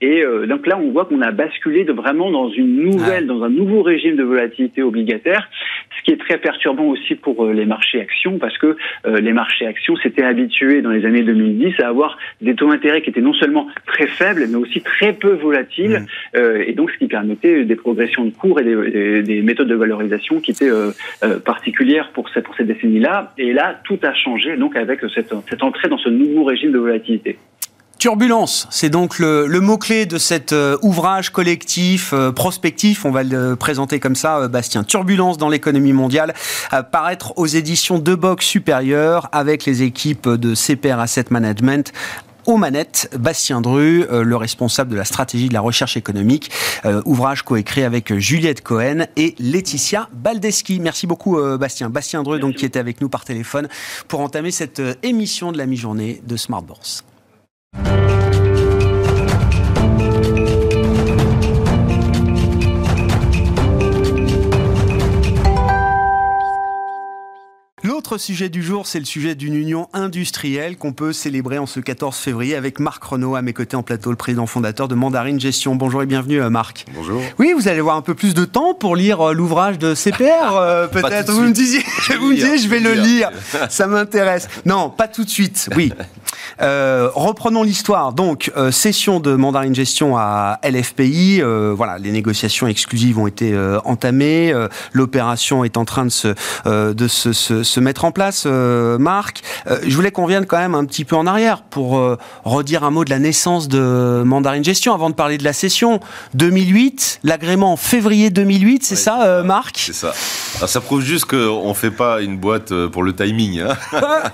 Et 0.00 0.24
donc 0.46 0.66
là, 0.66 0.78
on 0.78 0.90
voit 0.90 1.04
qu'on 1.04 1.20
a 1.20 1.30
basculé 1.30 1.84
de 1.84 1.92
vraiment 1.92 2.30
dans 2.30 2.50
une 2.50 2.82
nouvelle, 2.82 3.26
dans 3.26 3.42
un 3.42 3.50
nouveau 3.50 3.82
régime 3.82 4.16
de 4.16 4.22
volatilité 4.22 4.82
obligataire, 4.82 5.48
ce 5.98 6.02
qui 6.04 6.10
est 6.10 6.16
très 6.16 6.38
perturbant 6.38 6.84
aussi 6.84 7.14
pour 7.14 7.46
les 7.46 7.64
marchés 7.64 8.00
actions, 8.00 8.38
parce 8.38 8.56
que 8.58 8.76
les 9.06 9.32
marchés 9.32 9.66
actions 9.66 9.96
s'étaient 9.96 10.24
habitués 10.24 10.82
dans 10.82 10.90
les 10.90 11.04
années 11.04 11.22
2010 11.22 11.80
à 11.80 11.88
avoir 11.88 12.18
des 12.40 12.54
taux 12.54 12.68
d'intérêt 12.68 13.02
qui 13.02 13.10
étaient 13.10 13.20
non 13.20 13.34
seulement 13.34 13.68
très 13.86 14.06
faibles, 14.06 14.44
mais 14.48 14.56
aussi 14.56 14.80
très 14.80 15.12
peu 15.12 15.34
volatiles. 15.34 16.01
Euh, 16.34 16.64
et 16.66 16.72
donc 16.72 16.90
ce 16.90 16.98
qui 16.98 17.06
permettait 17.06 17.64
des 17.64 17.76
progressions 17.76 18.24
de 18.24 18.30
cours 18.30 18.60
et 18.60 19.22
des, 19.22 19.42
méthodes 19.42 19.68
de 19.68 19.74
valorisation 19.74 20.40
qui 20.40 20.52
étaient 20.52 20.70
euh, 20.70 20.90
euh, 21.24 21.38
particulières 21.38 22.10
pour 22.12 22.28
cette, 22.30 22.44
pour 22.44 22.54
cette 22.56 22.66
décennie-là. 22.66 23.32
Et 23.38 23.52
là, 23.52 23.80
tout 23.84 23.98
a 24.02 24.14
changé 24.14 24.56
donc 24.56 24.76
avec 24.76 25.00
cette, 25.14 25.32
cette 25.48 25.62
entrée 25.62 25.88
dans 25.88 25.98
ce 25.98 26.08
nouveau 26.08 26.44
régime 26.44 26.72
de 26.72 26.78
volatilité. 26.78 27.38
Turbulence, 27.98 28.66
c'est 28.70 28.90
donc 28.90 29.20
le, 29.20 29.46
mot-clé 29.60 30.06
de 30.06 30.18
cet 30.18 30.52
ouvrage 30.82 31.30
collectif, 31.30 32.12
prospectif, 32.34 33.04
on 33.04 33.12
va 33.12 33.22
le 33.22 33.54
présenter 33.54 34.00
comme 34.00 34.16
ça, 34.16 34.48
Bastien. 34.48 34.82
Turbulence 34.82 35.38
dans 35.38 35.48
l'économie 35.48 35.92
mondiale, 35.92 36.34
paraître 36.90 37.32
aux 37.36 37.46
éditions 37.46 38.00
de 38.00 38.16
Box 38.16 38.44
Supérieure 38.44 39.28
avec 39.30 39.66
les 39.66 39.84
équipes 39.84 40.28
de 40.28 40.56
CPR 40.56 40.98
Asset 40.98 41.26
Management 41.30 41.92
aux 42.46 42.56
manettes, 42.56 43.10
Bastien 43.18 43.60
Dru, 43.60 44.04
euh, 44.10 44.22
le 44.22 44.36
responsable 44.36 44.90
de 44.90 44.96
la 44.96 45.04
stratégie 45.04 45.48
de 45.48 45.54
la 45.54 45.60
recherche 45.60 45.96
économique, 45.96 46.50
euh, 46.84 47.02
ouvrage 47.04 47.42
coécrit 47.42 47.82
avec 47.82 48.14
Juliette 48.18 48.62
Cohen 48.62 49.06
et 49.16 49.34
Laetitia 49.38 50.08
Baldeschi. 50.12 50.80
Merci 50.80 51.06
beaucoup 51.06 51.38
euh, 51.38 51.58
Bastien. 51.58 51.90
Bastien 51.90 52.22
Dru, 52.22 52.40
donc, 52.40 52.54
qui 52.56 52.64
était 52.64 52.78
avec 52.78 53.00
nous 53.00 53.08
par 53.08 53.24
téléphone 53.24 53.68
pour 54.08 54.20
entamer 54.20 54.50
cette 54.50 54.82
émission 55.02 55.52
de 55.52 55.58
la 55.58 55.66
mi-journée 55.66 56.22
de 56.26 56.36
Smart 56.36 56.62
Bourse. 56.62 57.04
L'autre 68.12 68.24
sujet 68.24 68.50
du 68.50 68.62
jour, 68.62 68.86
c'est 68.86 68.98
le 68.98 69.06
sujet 69.06 69.34
d'une 69.34 69.54
union 69.54 69.88
industrielle 69.94 70.76
qu'on 70.76 70.92
peut 70.92 71.14
célébrer 71.14 71.56
en 71.56 71.64
ce 71.64 71.80
14 71.80 72.14
février 72.14 72.54
avec 72.54 72.78
Marc 72.78 73.02
Renault 73.02 73.36
à 73.36 73.40
mes 73.40 73.54
côtés 73.54 73.74
en 73.74 73.82
plateau, 73.82 74.10
le 74.10 74.16
président 74.16 74.44
fondateur 74.44 74.86
de 74.86 74.94
Mandarine 74.94 75.40
Gestion. 75.40 75.76
Bonjour 75.76 76.02
et 76.02 76.06
bienvenue 76.06 76.42
euh, 76.42 76.50
Marc. 76.50 76.84
Bonjour. 76.94 77.22
Oui, 77.38 77.54
vous 77.56 77.68
allez 77.68 77.78
avoir 77.78 77.96
un 77.96 78.02
peu 78.02 78.12
plus 78.12 78.34
de 78.34 78.44
temps 78.44 78.74
pour 78.74 78.96
lire 78.96 79.30
euh, 79.30 79.32
l'ouvrage 79.32 79.78
de 79.78 79.94
CPR, 79.94 80.56
euh, 80.56 80.86
peut-être. 80.92 81.32
Vous 81.32 81.40
me 81.40 81.52
disiez, 81.52 81.82
vous 82.20 82.26
me 82.26 82.34
disiez, 82.34 82.58
je 82.58 82.68
vais 82.68 82.80
le 82.80 82.92
lire. 82.92 83.30
Ça 83.70 83.86
m'intéresse. 83.86 84.46
Non, 84.66 84.90
pas 84.90 85.08
tout 85.08 85.24
de 85.24 85.30
suite. 85.30 85.70
Oui. 85.74 85.90
reprenons 86.58 87.62
l'histoire. 87.62 88.12
Donc, 88.12 88.52
session 88.72 89.20
de 89.20 89.34
Mandarine 89.34 89.74
Gestion 89.74 90.18
à 90.18 90.60
LFPI. 90.62 91.40
voilà, 91.74 91.96
les 91.96 92.12
négociations 92.12 92.66
exclusives 92.66 93.18
ont 93.18 93.26
été 93.26 93.58
entamées. 93.86 94.54
L'opération 94.92 95.64
est 95.64 95.78
en 95.78 95.86
train 95.86 96.04
de 96.04 96.10
se, 96.10 96.34
de 96.66 97.08
se, 97.08 97.32
se, 97.32 97.62
se 97.62 97.80
mettre 97.80 98.01
en 98.04 98.12
place, 98.12 98.44
euh, 98.46 98.98
Marc. 98.98 99.42
Euh, 99.66 99.78
je 99.86 99.94
voulais 99.94 100.10
qu'on 100.10 100.26
vienne 100.26 100.46
quand 100.46 100.58
même 100.58 100.74
un 100.74 100.84
petit 100.84 101.04
peu 101.04 101.16
en 101.16 101.26
arrière 101.26 101.62
pour 101.62 101.98
euh, 101.98 102.16
redire 102.44 102.84
un 102.84 102.90
mot 102.90 103.04
de 103.04 103.10
la 103.10 103.18
naissance 103.18 103.68
de 103.68 104.22
Mandarin 104.24 104.62
Gestion 104.62 104.94
avant 104.94 105.10
de 105.10 105.14
parler 105.14 105.38
de 105.38 105.44
la 105.44 105.52
session. 105.52 106.00
2008, 106.34 107.20
l'agrément 107.24 107.72
en 107.72 107.76
février 107.76 108.30
2008, 108.30 108.84
c'est 108.84 108.96
ça, 108.96 109.42
Marc? 109.42 109.76
C'est 109.78 109.94
ça. 109.94 110.12
ça 110.66 110.80
prouve 110.80 111.02
juste 111.02 111.26
qu'on 111.26 111.68
ne 111.68 111.74
fait 111.74 111.90
pas 111.90 112.20
une 112.20 112.36
boîte 112.36 112.72
pour 112.88 113.02
le 113.02 113.14
timing. 113.14 113.60
Hein. 113.60 113.76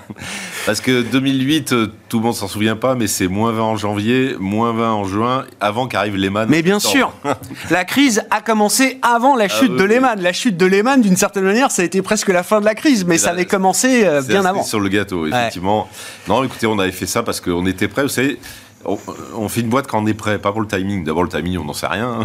Parce 0.65 0.81
que 0.81 1.01
2008, 1.01 1.73
tout 2.09 2.17
le 2.17 2.23
monde 2.23 2.35
s'en 2.35 2.47
souvient 2.47 2.75
pas, 2.75 2.95
mais 2.95 3.07
c'est 3.07 3.27
moins 3.27 3.51
20 3.51 3.61
en 3.61 3.77
janvier, 3.77 4.35
moins 4.39 4.73
20 4.73 4.91
en 4.91 5.03
juin, 5.05 5.45
avant 5.59 5.87
qu'arrive 5.87 6.15
Lehman. 6.15 6.47
Mais 6.49 6.61
bien 6.61 6.79
sûr, 6.79 7.13
la 7.69 7.85
crise 7.85 8.23
a 8.31 8.41
commencé 8.41 8.99
avant 9.01 9.35
la 9.35 9.45
ah 9.45 9.47
chute 9.47 9.75
de 9.75 9.83
Lehman. 9.83 10.19
La 10.21 10.33
chute 10.33 10.57
de 10.57 10.65
Lehman, 10.65 11.01
d'une 11.01 11.15
certaine 11.15 11.43
manière, 11.43 11.71
ça 11.71 11.83
a 11.83 11.85
été 11.85 12.01
presque 12.01 12.29
la 12.29 12.43
fin 12.43 12.59
de 12.59 12.65
la 12.65 12.75
crise, 12.75 13.05
mais 13.05 13.17
ça 13.17 13.29
avait 13.29 13.45
commencé 13.59 14.05
euh, 14.05 14.21
bien 14.21 14.45
avant. 14.45 14.63
Sur 14.63 14.79
le 14.79 14.87
gâteau, 14.87 15.27
effectivement. 15.27 15.89
Non, 16.29 16.43
écoutez, 16.45 16.65
on 16.65 16.79
avait 16.79 16.93
fait 16.93 17.05
ça 17.05 17.23
parce 17.23 17.41
qu'on 17.41 17.65
était 17.65 17.89
prêts. 17.89 18.03
Vous 18.03 18.07
savez, 18.07 18.39
on, 18.85 19.49
fait 19.49 19.59
une 19.61 19.69
boîte 19.69 19.87
quand 19.87 20.01
on 20.01 20.07
est 20.07 20.13
prêt, 20.13 20.39
pas 20.39 20.53
pour 20.53 20.61
le 20.61 20.67
timing. 20.67 21.03
D'abord, 21.03 21.23
le 21.23 21.29
timing, 21.29 21.57
on 21.57 21.65
n'en 21.65 21.73
sait 21.73 21.87
rien. 21.87 22.19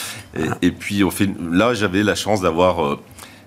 et, 0.62 0.70
puis, 0.72 1.02
on 1.02 1.10
fait. 1.10 1.28
Là, 1.50 1.72
j'avais 1.72 2.02
la 2.02 2.14
chance 2.14 2.40
d'avoir. 2.40 2.84
Euh, 2.84 3.00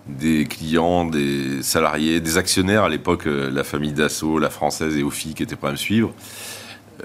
des 0.07 0.45
clients, 0.45 1.03
des 1.03 1.61
salariés, 1.61 2.21
des 2.21 2.37
actionnaires 2.37 2.85
à 2.85 2.89
l'époque, 2.89 3.27
euh, 3.27 3.51
la 3.51 3.65
famille 3.65 3.91
Dassault, 3.91 4.39
la 4.39 4.49
française 4.49 4.95
et 4.95 5.03
OFI 5.03 5.33
qui 5.33 5.43
étaient 5.43 5.57
prêts 5.57 5.67
à 5.67 5.71
me 5.71 5.75
suivre. 5.75 6.13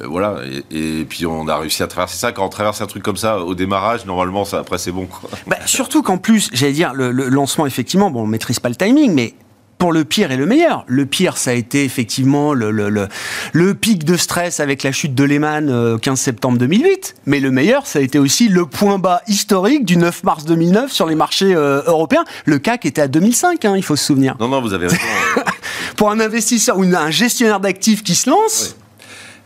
voilà, 0.05 0.37
et, 0.71 1.05
puis 1.05 1.27
on 1.27 1.49
a 1.49 1.57
réussi 1.57 1.83
à 1.83 1.89
traverser 1.89 2.17
ça. 2.17 2.31
Quand 2.31 2.47
on 2.47 2.49
traverse 2.49 2.81
un 2.81 2.87
truc 2.87 3.03
comme 3.03 3.17
ça 3.17 3.41
au 3.41 3.57
démarrage, 3.57 4.07
normalement, 4.07 4.45
ça, 4.45 4.61
après 4.61 4.79
c'est 4.79 4.93
bon. 4.93 5.09
Bah, 5.49 5.57
surtout 5.67 6.05
qu'en 6.05 6.17
plus, 6.17 6.49
j'allais 6.53 6.75
dire, 6.75 6.95
le, 6.95 7.11
le, 7.11 7.29
lancement, 7.29 7.67
effectivement, 7.67 8.09
bon, 8.09 8.23
on 8.23 8.27
maîtrise 8.29 8.61
pas 8.61 8.69
le 8.69 8.77
timing, 8.77 9.13
mais 9.15 9.35
pour 9.83 9.93
le 9.93 10.05
pire 10.05 10.31
et 10.31 10.37
le 10.37 10.47
meilleur. 10.47 10.85
Le 10.87 11.07
pire, 11.07 11.37
ça 11.37 11.51
a 11.51 11.55
été 11.55 11.83
effectivement 11.83 12.55
le, 12.55 12.71
le, 12.71 13.09
le, 13.53 13.75
pic 13.75 14.05
de 14.05 14.17
stress 14.17 14.61
avec 14.61 14.85
la 14.85 14.93
chute 14.93 15.13
de 15.13 15.25
Lehman 15.25 15.99
15 16.01 16.13
euh, 16.13 16.23
septembre 16.23 16.57
2008. 16.57 17.17
Mais 17.27 17.41
le 17.41 17.51
meilleur, 17.51 17.85
ça 17.89 17.99
a 17.99 18.03
été 18.03 18.21
aussi 18.21 18.49
le 18.49 18.65
point 18.65 19.01
bas 19.01 19.23
historique 19.27 19.85
du 19.85 19.97
9 19.97 20.23
mars 20.23 20.45
2009 20.45 20.93
sur 20.93 21.07
les 21.07 21.17
marchés 21.17 21.53
euh, 21.53 21.83
européens. 21.89 22.23
Le 22.45 22.61
CAC 22.61 22.87
était 22.87 23.01
à 23.01 23.09
2005, 23.09 23.65
hein, 23.65 23.75
il 23.77 23.83
faut 23.83 23.97
se 23.97 24.05
souvenir. 24.05 24.37
Non, 24.39 24.47
non, 24.47 24.61
vous 24.61 24.73
avez 24.73 24.87
raison. 24.87 25.03
pour 25.97 26.13
un 26.13 26.21
investisseur 26.21 26.79
ou 26.79 26.85
un 26.85 27.11
gestionnaire 27.11 27.59
d'actifs 27.59 28.05
qui 28.05 28.15
se 28.15 28.31
lance, 28.31 28.77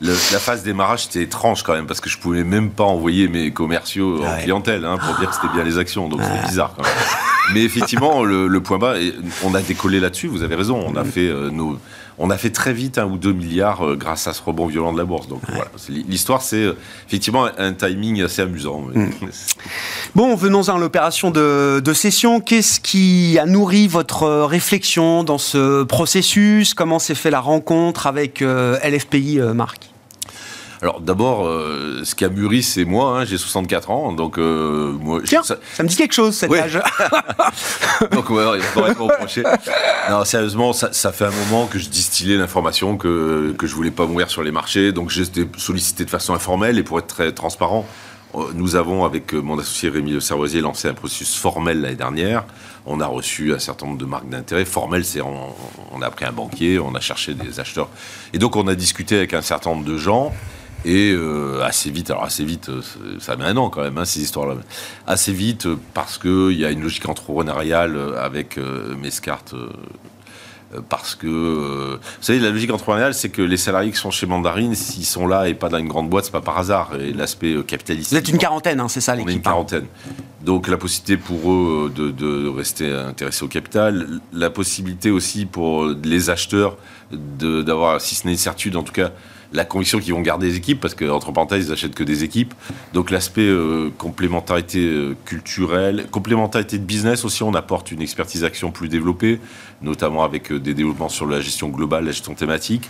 la 0.01 0.39
phase 0.39 0.63
démarrage, 0.63 1.05
c'était 1.05 1.23
étrange 1.23 1.63
quand 1.63 1.75
même, 1.75 1.87
parce 1.87 2.01
que 2.01 2.11
je 2.11 2.19
pouvais 2.19 2.45
même 2.45 2.71
pas 2.71 2.85
envoyer 2.85 3.29
mes 3.29 3.51
commerciaux 3.51 4.25
en 4.25 4.37
clientèle 4.39 4.85
hein, 4.85 4.99
pour 4.99 5.17
dire 5.17 5.31
que 5.31 5.35
c'était 5.35 5.53
bien 5.53 5.65
les 5.65 5.79
actions, 5.79 6.09
donc 6.09 6.21
c'était 6.23 6.47
bizarre 6.47 6.73
quand 6.77 6.83
même. 6.83 6.93
Mais 7.55 7.63
effectivement, 7.63 8.25
le, 8.25 8.61
point 8.61 8.79
bas, 8.79 8.95
on 9.45 9.55
a 9.55 9.63
décollé 9.63 10.01
là-dessus, 10.01 10.29
vous 10.29 10.43
avez 10.43 10.55
raison, 10.55 10.85
on 10.87 10.97
a 10.97 11.05
mm. 11.05 11.11
fait 11.11 11.29
euh, 11.29 11.51
nos 11.51 11.79
on 12.19 12.31
a 12.31 12.39
fait 12.39 12.51
très 12.51 12.73
vite 12.73 12.99
un 12.99 13.07
ou 13.07 13.19
deux 13.19 13.33
milliards 13.33 13.87
euh, 13.87 13.97
grâce 13.97 14.27
à 14.27 14.33
ce 14.33 14.43
rebond 14.43 14.67
violent 14.67 14.93
de 14.93 14.99
la 14.99 15.05
bourse. 15.05 15.29
Donc 15.29 15.41
voilà, 15.49 15.71
l'histoire, 15.89 16.43
c'est 16.43 16.65
euh, 16.65 16.77
effectivement 17.07 17.49
un 17.59 17.73
timing 17.73 18.23
assez 18.23 18.43
amusant. 18.43 18.85
Mm. 18.95 19.11
Bon, 20.15 20.35
venons-en 20.35 20.77
à 20.77 20.79
l'opération 20.79 21.31
de, 21.31 21.81
de, 21.85 21.93
session. 21.93 22.41
Qu'est-ce 22.41 22.81
qui 22.81 23.39
a 23.39 23.47
nourri 23.47 23.87
votre 23.87 24.45
réflexion 24.45 25.25
dans 25.25 25.39
ce 25.39 25.83
processus? 25.83 26.75
Comment 26.75 26.99
s'est 26.99 27.15
fait 27.15 27.31
la 27.31 27.41
rencontre 27.41 28.07
avec 28.07 28.41
LFPI, 28.41 29.41
Marc? 29.55 29.96
Alors 30.87 31.01
d'abord, 31.01 31.49
euh, 31.49 32.03
ce 32.05 32.15
qui 32.15 32.25
a 32.25 32.29
mûri, 32.29 32.63
c'est 32.63 32.85
moi. 32.85 33.19
Hein, 33.19 33.25
j'ai 33.25 33.39
64 33.39 33.91
ans, 33.91 34.13
donc 34.13 34.39
euh, 34.39 34.93
moi. 34.93 35.21
Tiens, 35.25 35.43
ça... 35.43 35.57
me 35.81 35.89
dit 35.89 35.97
quelque 35.97 36.15
chose 36.15 36.37
cet 36.37 36.53
âge. 36.53 36.81
donc 38.13 38.31
ouais, 38.31 38.45
il 38.55 38.63
va 38.63 38.93
pas 38.95 39.03
reprocher. 39.03 39.43
Non, 40.09 40.25
sérieusement, 40.25 40.73
ça, 40.73 40.93
ça, 40.93 41.11
fait 41.11 41.25
un 41.25 41.33
moment 41.33 41.67
que 41.67 41.81
je 41.81 41.89
distillais 41.89 42.37
l'information 42.37 42.97
que 42.97 43.53
que 43.59 43.67
je 43.67 43.75
voulais 43.75 43.91
pas 43.91 44.07
mourir 44.07 44.31
sur 44.31 44.45
les 44.45 44.53
marchés, 44.53 44.93
donc 44.93 45.11
j'étais 45.11 45.49
sollicité 45.57 46.05
de 46.05 46.11
façon 46.11 46.35
informelle 46.35 46.79
et 46.79 46.85
pour 46.85 47.01
être 47.01 47.09
très 47.09 47.33
transparent. 47.33 47.85
Euh, 48.37 48.53
nous 48.55 48.77
avons, 48.77 49.05
avec 49.05 49.33
mon 49.33 49.59
associé 49.59 49.89
Rémi 49.89 50.13
Le 50.13 50.21
Servoisier, 50.21 50.61
lancé 50.61 50.87
un 50.87 50.95
processus 50.95 51.35
formel 51.35 51.81
l'année 51.81 51.97
dernière. 51.97 52.45
On 52.85 53.01
a 53.01 53.07
reçu 53.07 53.53
un 53.53 53.59
certain 53.59 53.87
nombre 53.87 53.99
de 53.99 54.05
marques 54.05 54.29
d'intérêt. 54.29 54.65
Formel, 54.65 55.05
c'est 55.05 55.21
on, 55.21 55.53
on, 55.93 56.01
a 56.01 56.11
pris 56.11 56.27
un 56.27 56.33
banquier, 56.33 56.79
on 56.79 56.95
a 56.95 57.01
cherché 57.01 57.35
des 57.35 57.59
acheteurs. 57.59 57.89
Et 58.33 58.39
donc, 58.39 58.55
on 58.55 58.69
a 58.69 58.77
discuté 58.77 59.17
avec 59.17 59.35
un 59.35 59.43
certain 59.43 59.71
nombre 59.71 59.85
de 59.85 59.97
gens. 59.97 60.33
Et 60.85 61.13
euh, 61.13 61.63
assez 61.65 61.91
vite, 61.91 62.11
alors 62.11 62.25
assez 62.25 62.45
vite, 62.45 62.69
euh, 62.69 62.81
ça 63.19 63.37
met 63.37 63.45
un 63.45 63.57
an 63.57 63.71
quand 63.71 63.83
même, 63.83 63.99
hein, 63.99 64.05
ces 64.05 64.21
histoires-là. 64.21 64.55
Assez 65.07 65.33
vite, 65.33 65.67
parce 65.95 66.19
qu'il 66.19 66.53
y 66.53 66.65
a 66.65 66.71
une 66.71 66.83
logique 66.83 67.09
entrepreneuriale 67.09 67.99
avec 68.17 68.59
Mescart 69.01 69.45
euh, 70.75 70.81
parce 70.89 71.15
que, 71.15 71.27
euh, 71.27 71.97
vous 72.01 72.23
savez, 72.23 72.41
la 72.41 72.51
logique 72.51 72.73
entrepreneuriale, 72.73 73.15
c'est 73.15 73.29
que 73.29 73.43
les 73.43 73.57
salariés 73.57 73.93
qui 73.93 73.99
sont 73.99 74.11
chez 74.11 74.27
Mandarine, 74.27 74.75
s'ils 74.75 75.05
sont 75.05 75.27
là 75.27 75.49
et 75.49 75.55
pas 75.55 75.69
dans 75.69 75.79
une 75.79 75.89
grande 75.89 76.09
boîte, 76.09 76.25
c'est 76.25 76.33
pas 76.33 76.41
par 76.41 76.59
hasard. 76.59 76.93
Et 76.99 77.13
l'aspect 77.13 77.53
euh, 77.53 77.63
capitaliste. 77.63 78.11
Vous 78.11 78.17
êtes 78.17 78.29
une 78.29 78.39
quarantaine, 78.39 78.81
hein, 78.81 78.89
c'est 78.89 79.01
ça 79.01 79.15
l'équipe 79.15 79.29
On 79.29 79.33
est 79.33 79.37
une 79.37 79.43
quarantaine. 79.43 79.87
Donc 80.43 80.69
la 80.69 80.77
possibilité 80.77 81.17
pour 81.17 81.53
eux 81.53 81.93
de, 81.95 82.11
de, 82.11 82.49
rester 82.49 82.91
intéressés 82.93 83.45
au 83.45 83.49
capital, 83.49 84.21
la 84.33 84.51
possibilité 84.51 85.11
aussi 85.11 85.47
pour 85.47 85.87
les 85.87 86.31
acheteurs 86.31 86.77
d'avoir, 87.11 88.01
si 88.01 88.15
ce 88.15 88.27
n'est 88.27 88.33
une 88.33 88.39
certitude, 88.39 88.77
en 88.77 88.83
tout 88.83 88.93
cas, 88.93 89.11
la 89.53 89.65
conviction 89.65 89.99
qu'ils 89.99 90.15
vont 90.15 90.21
garder 90.21 90.49
les 90.49 90.57
équipes, 90.57 90.81
parce 90.81 90.95
qu'entre 90.95 91.33
parenthèses, 91.33 91.69
ils 91.69 91.73
achètent 91.73 91.95
que 91.95 92.05
des 92.05 92.25
équipes. 92.25 92.55
Donc 92.93 93.11
l'aspect 93.11 93.43
euh, 93.43 93.91
complémentarité 93.97 94.81
euh, 94.81 95.17
culturelle, 95.25 96.07
complémentarité 96.11 96.79
de 96.79 96.85
business 96.85 97.25
aussi, 97.25 97.43
on 97.43 97.55
apporte 97.55 97.91
une 97.93 98.03
expertise 98.03 98.45
action 98.45 98.71
plus 98.71 98.89
développée, 98.89 99.41
notamment 99.83 100.25
avec 100.25 100.53
euh, 100.53 100.59
des 100.59 100.75
développements 100.75 101.09
sur 101.09 101.27
la 101.27 101.41
gestion 101.41 101.69
globale, 101.69 102.05
la 102.05 102.13
gestion 102.13 102.35
thématique 102.35 102.89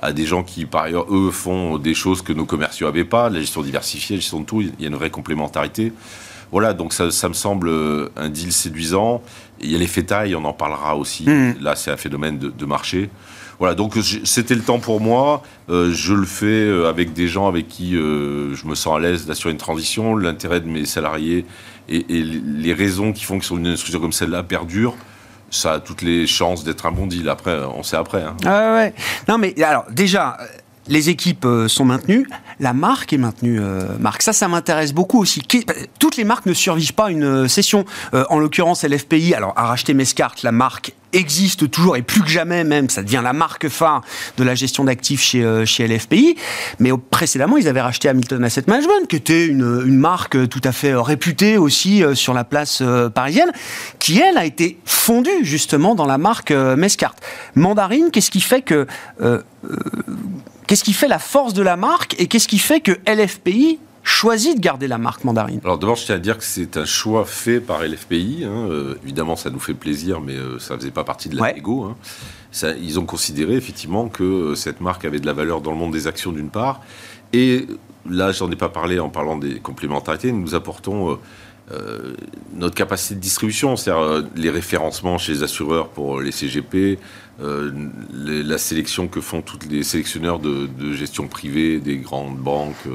à 0.00 0.12
des 0.12 0.26
gens 0.26 0.42
qui, 0.42 0.66
par 0.66 0.82
ailleurs, 0.82 1.06
eux, 1.14 1.30
font 1.30 1.78
des 1.78 1.94
choses 1.94 2.22
que 2.22 2.32
nos 2.32 2.44
commerciaux 2.44 2.88
n'avaient 2.88 3.04
pas, 3.04 3.30
la 3.30 3.38
gestion 3.38 3.62
diversifiée, 3.62 4.16
la 4.16 4.20
gestion 4.20 4.40
de 4.40 4.44
tout, 4.44 4.60
il 4.60 4.72
y 4.80 4.84
a 4.84 4.88
une 4.88 4.96
vraie 4.96 5.10
complémentarité. 5.10 5.92
Voilà, 6.50 6.74
donc 6.74 6.92
ça, 6.92 7.12
ça 7.12 7.28
me 7.28 7.34
semble 7.34 7.70
un 8.16 8.28
deal 8.28 8.52
séduisant. 8.52 9.22
il 9.60 9.70
y 9.70 9.76
a 9.76 9.78
les 9.78 9.86
fétailles, 9.86 10.34
on 10.34 10.44
en 10.44 10.52
parlera 10.52 10.96
aussi. 10.96 11.22
Mmh. 11.30 11.54
Là, 11.60 11.76
c'est 11.76 11.92
un 11.92 11.96
phénomène 11.96 12.36
de, 12.36 12.48
de 12.48 12.66
marché. 12.66 13.10
Voilà, 13.62 13.76
donc 13.76 13.96
c'était 14.24 14.56
le 14.56 14.62
temps 14.62 14.80
pour 14.80 15.00
moi. 15.00 15.44
Euh, 15.70 15.92
je 15.92 16.14
le 16.14 16.26
fais 16.26 16.46
euh, 16.46 16.88
avec 16.88 17.12
des 17.12 17.28
gens 17.28 17.46
avec 17.46 17.68
qui 17.68 17.94
euh, 17.94 18.56
je 18.56 18.66
me 18.66 18.74
sens 18.74 18.96
à 18.96 18.98
l'aise 18.98 19.24
d'assurer 19.24 19.52
une 19.52 19.58
transition. 19.58 20.16
L'intérêt 20.16 20.60
de 20.60 20.66
mes 20.66 20.84
salariés 20.84 21.46
et, 21.88 22.04
les 22.08 22.72
raisons 22.74 23.12
qui 23.12 23.22
font 23.22 23.38
que 23.38 23.44
sur 23.44 23.56
une 23.58 23.76
structure 23.76 24.00
comme 24.00 24.10
celle-là 24.10 24.42
perdure 24.42 24.96
ça 25.50 25.74
a 25.74 25.78
toutes 25.78 26.02
les 26.02 26.26
chances 26.26 26.64
d'être 26.64 26.86
un 26.86 26.90
bon 26.90 27.06
deal. 27.06 27.28
Après, 27.28 27.56
on 27.56 27.84
sait 27.84 27.96
après. 27.96 28.24
Hein. 28.24 28.36
Ouais. 28.44 28.94
Non, 29.28 29.38
mais 29.38 29.54
alors, 29.62 29.84
déjà, 29.92 30.38
les 30.88 31.10
équipes 31.10 31.44
euh, 31.44 31.68
sont 31.68 31.84
maintenues, 31.84 32.26
la 32.58 32.72
marque 32.72 33.12
est 33.12 33.18
maintenue, 33.18 33.60
euh, 33.60 33.86
Marc. 33.98 34.22
Ça, 34.22 34.32
ça 34.32 34.48
m'intéresse 34.48 34.92
beaucoup 34.92 35.20
aussi. 35.20 35.42
Toutes 35.98 36.16
les 36.16 36.24
marques 36.24 36.46
ne 36.46 36.54
survivent 36.54 36.94
pas 36.94 37.10
une 37.10 37.24
euh, 37.24 37.48
session. 37.48 37.84
en 38.12 38.38
l'occurrence, 38.38 38.84
LFPI, 38.84 39.34
alors 39.34 39.52
a 39.56 39.66
racheté 39.66 39.94
Mescart, 39.94 40.34
la 40.42 40.52
marque 40.52 40.92
existe 41.12 41.70
toujours 41.70 41.96
et 41.96 42.02
plus 42.02 42.22
que 42.22 42.28
jamais 42.28 42.64
même, 42.64 42.88
ça 42.88 43.02
devient 43.02 43.20
la 43.22 43.34
marque 43.34 43.68
phare 43.68 44.00
de 44.38 44.44
la 44.44 44.54
gestion 44.54 44.84
d'actifs 44.84 45.20
chez, 45.20 45.66
chez 45.66 45.86
LFPI. 45.86 46.36
Mais 46.78 46.90
précédemment, 47.10 47.58
ils 47.58 47.68
avaient 47.68 47.82
racheté 47.82 48.08
Hamilton 48.08 48.42
Asset 48.44 48.64
Management, 48.66 49.06
qui 49.08 49.16
était 49.16 49.46
une 49.46 49.98
marque 49.98 50.48
tout 50.48 50.60
à 50.64 50.72
fait 50.72 50.94
réputée 50.94 51.58
aussi 51.58 52.02
sur 52.14 52.32
la 52.32 52.44
place 52.44 52.82
parisienne, 53.14 53.52
qui 53.98 54.20
elle 54.20 54.38
a 54.38 54.46
été 54.46 54.78
fondue 54.86 55.44
justement 55.44 55.94
dans 55.94 56.06
la 56.06 56.16
marque 56.16 56.50
Mescart. 56.50 57.14
Mandarine, 57.56 58.10
qu'est-ce 58.10 58.30
qui 58.30 58.40
fait 58.40 58.62
que 58.62 58.86
Qu'est-ce 60.72 60.84
qui 60.84 60.94
fait 60.94 61.06
la 61.06 61.18
force 61.18 61.52
de 61.52 61.60
la 61.60 61.76
marque 61.76 62.18
et 62.18 62.28
qu'est-ce 62.28 62.48
qui 62.48 62.56
fait 62.56 62.80
que 62.80 62.92
LFPI 63.06 63.78
choisit 64.02 64.56
de 64.56 64.60
garder 64.62 64.88
la 64.88 64.96
marque 64.96 65.22
mandarine? 65.22 65.60
Alors 65.64 65.76
d'abord, 65.76 65.96
je 65.96 66.06
tiens 66.06 66.14
à 66.14 66.18
dire 66.18 66.38
que 66.38 66.44
c'est 66.44 66.78
un 66.78 66.86
choix 66.86 67.26
fait 67.26 67.60
par 67.60 67.82
LFPI. 67.82 68.44
Hein. 68.46 68.68
Euh, 68.70 68.94
évidemment, 69.04 69.36
ça 69.36 69.50
nous 69.50 69.58
fait 69.58 69.74
plaisir, 69.74 70.22
mais 70.22 70.32
euh, 70.32 70.58
ça 70.58 70.72
ne 70.72 70.78
faisait 70.78 70.90
pas 70.90 71.04
partie 71.04 71.28
de 71.28 71.36
la 71.36 71.52
négo. 71.52 71.82
Hein. 71.82 71.96
ils 72.80 72.98
ont 72.98 73.04
considéré 73.04 73.54
effectivement 73.54 74.08
que 74.08 74.22
euh, 74.22 74.54
cette 74.54 74.80
marque 74.80 75.04
avait 75.04 75.20
de 75.20 75.26
la 75.26 75.34
valeur 75.34 75.60
dans 75.60 75.72
le 75.72 75.76
monde 75.76 75.92
des 75.92 76.06
actions 76.06 76.32
d'une 76.32 76.48
part. 76.48 76.80
Et 77.34 77.66
là, 78.08 78.32
j'en 78.32 78.50
ai 78.50 78.56
pas 78.56 78.70
parlé 78.70 78.98
en 78.98 79.10
parlant 79.10 79.36
des 79.36 79.60
complémentarités. 79.60 80.32
Nous 80.32 80.54
apportons 80.54 81.18
euh, 81.72 82.14
notre 82.54 82.74
capacité 82.74 83.14
de 83.14 83.20
distribution, 83.20 83.76
c'est-à-dire 83.76 84.02
euh, 84.02 84.22
les 84.36 84.50
référencements 84.50 85.16
chez 85.16 85.32
les 85.32 85.42
assureurs 85.42 85.88
pour 85.88 86.20
les 86.20 86.30
CGP, 86.30 86.98
euh, 87.40 87.72
la 88.12 88.58
sélection 88.58 89.08
que 89.08 89.20
font 89.20 89.40
tous 89.40 89.58
les 89.70 89.82
sélectionneurs 89.82 90.38
de, 90.38 90.68
gestion 90.92 91.28
privée 91.28 91.78
des 91.78 91.96
grandes 91.96 92.36
banques. 92.36 92.86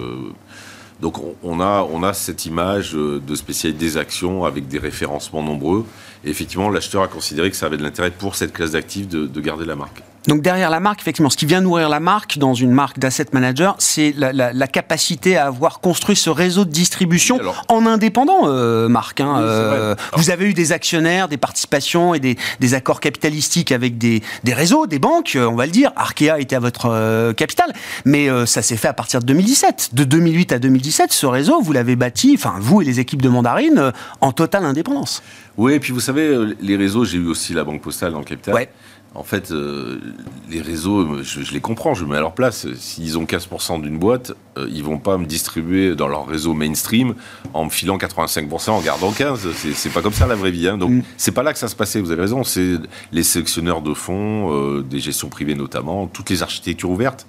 donc 1.01 1.15
on, 1.43 1.59
a, 1.59 1.87
on 1.91 2.03
a 2.03 2.13
cette 2.13 2.45
image 2.45 2.93
de 2.93 3.35
spécialité 3.35 3.79
des 3.79 3.97
actions 3.97 4.45
avec 4.45 4.67
des 4.67 4.79
référencements 4.79 5.41
nombreux. 5.41 5.85
Et 6.23 6.29
effectivement, 6.29 6.69
l'acheteur 6.69 7.01
a 7.01 7.07
considéré 7.07 7.49
que 7.49 7.55
ça 7.55 7.65
avait 7.65 7.77
de 7.77 7.83
l'intérêt 7.83 8.11
pour 8.11 8.35
cette 8.35 8.53
classe 8.53 8.71
d'actifs 8.71 9.07
de 9.07 9.41
garder 9.41 9.65
la 9.65 9.75
marque. 9.75 10.03
Donc 10.27 10.41
derrière 10.41 10.69
la 10.69 10.81
marque, 10.81 10.99
effectivement, 10.99 11.29
ce 11.29 11.37
qui 11.37 11.45
vient 11.45 11.61
nourrir 11.61 11.87
la 11.87 12.01
marque 12.01 12.37
dans 12.37 12.53
une 12.53 12.71
marque 12.71 12.99
d'asset 12.99 13.27
manager, 13.31 13.75
c'est 13.79 14.13
la, 14.17 14.67
capacité 14.67 15.37
à 15.37 15.47
avoir 15.47 15.79
construit 15.79 16.17
ce 16.17 16.29
réseau 16.29 16.65
de 16.65 16.69
distribution 16.69 17.39
en 17.69 17.85
indépendant, 17.85 18.47
euh, 18.47 18.89
Marc. 18.89 19.21
Hein, 19.21 19.39
euh, 19.39 19.95
vous 20.13 20.29
avez 20.29 20.49
eu 20.49 20.53
des 20.53 20.73
actionnaires, 20.73 21.29
des 21.29 21.37
participations 21.37 22.13
et 22.13 22.19
des, 22.19 22.73
accords 22.73 22.99
capitalistiques 22.99 23.71
avec 23.71 23.97
des, 23.97 24.21
réseaux, 24.45 24.87
des 24.87 24.99
banques, 24.99 25.35
euh, 25.35 25.45
on 25.45 25.55
va 25.55 25.65
le 25.65 25.71
dire. 25.71 25.93
Arkea 25.95 26.39
était 26.39 26.57
à 26.57 26.59
votre 26.59 26.89
euh, 26.91 27.31
capital, 27.31 27.71
mais 28.03 28.27
ça 28.45 28.61
s'est 28.61 28.75
fait 28.75 28.89
à 28.89 28.93
partir 28.93 29.21
de 29.21 29.25
2017. 29.25 29.91
De 29.93 30.03
2008 30.03 30.51
à 30.51 30.59
2017, 30.59 31.13
ce 31.13 31.25
réseau, 31.25 31.61
vous 31.61 31.71
l'avez 31.71 31.95
bâti, 31.95 32.35
enfin 32.37 32.55
vous 32.59 32.81
et 32.81 32.85
les 32.85 32.99
équipes 32.99 33.21
de 33.21 33.29
Mandarine, 33.29 33.93
en 34.19 34.31
totale 34.33 34.65
indépendance. 34.65 35.23
Oui, 35.55 35.73
et 35.73 35.79
puis 35.79 35.93
vous 35.93 35.99
savez, 35.99 36.37
les 36.61 36.75
réseaux, 36.75 37.05
j'ai 37.05 37.17
eu 37.17 37.27
aussi 37.27 37.53
la 37.53 37.63
Banque 37.63 37.81
Postale 37.81 38.11
dans 38.11 38.19
le 38.19 38.25
capital. 38.25 38.53
Ouais 38.53 38.69
en 39.17 39.23
fait, 39.23 39.49
euh, 39.49 39.99
les 40.47 40.61
réseaux, 40.61 41.23
je, 41.23 41.51
les 41.51 41.59
comprends, 41.59 41.95
je 41.95 42.05
me 42.05 42.11
mets 42.11 42.17
à 42.17 42.21
leur 42.21 42.35
place. 42.35 42.71
S'ils 42.75 43.17
ont 43.17 43.23
15% 43.23 43.81
d'une 43.81 43.97
boîte, 43.97 44.33
euh, 44.59 44.67
ils 44.71 44.83
vont 44.83 44.99
pas 44.99 45.17
me 45.17 45.25
distribuer 45.25 45.95
dans 45.95 46.07
leur 46.07 46.27
réseau 46.27 46.53
mainstream 46.53 47.15
en 47.55 47.65
me 47.65 47.69
filant 47.71 47.97
85% 47.97 48.69
en 48.69 48.79
gardant 48.79 49.11
15. 49.11 49.47
C'est 49.73 49.89
pas 49.89 50.03
comme 50.03 50.13
ça 50.13 50.27
la 50.27 50.35
vraie 50.35 50.51
vie. 50.51 50.67
Hein. 50.67 50.77
Donc, 50.77 50.91
mm. 50.91 51.01
c'est 51.17 51.31
pas 51.31 51.41
là 51.41 51.51
que 51.51 51.57
ça 51.57 51.67
se 51.67 51.75
passait. 51.75 51.99
Vous 51.99 52.11
avez 52.11 52.21
raison. 52.21 52.43
C'est 52.43 52.75
les 53.11 53.23
sélectionneurs 53.23 53.81
de 53.81 53.95
fonds, 53.95 54.53
euh, 54.53 54.83
des 54.83 54.99
gestions 54.99 55.29
privées 55.29 55.55
notamment, 55.55 56.05
toutes 56.05 56.29
les 56.29 56.43
architectures 56.43 56.91
ouvertes 56.91 57.27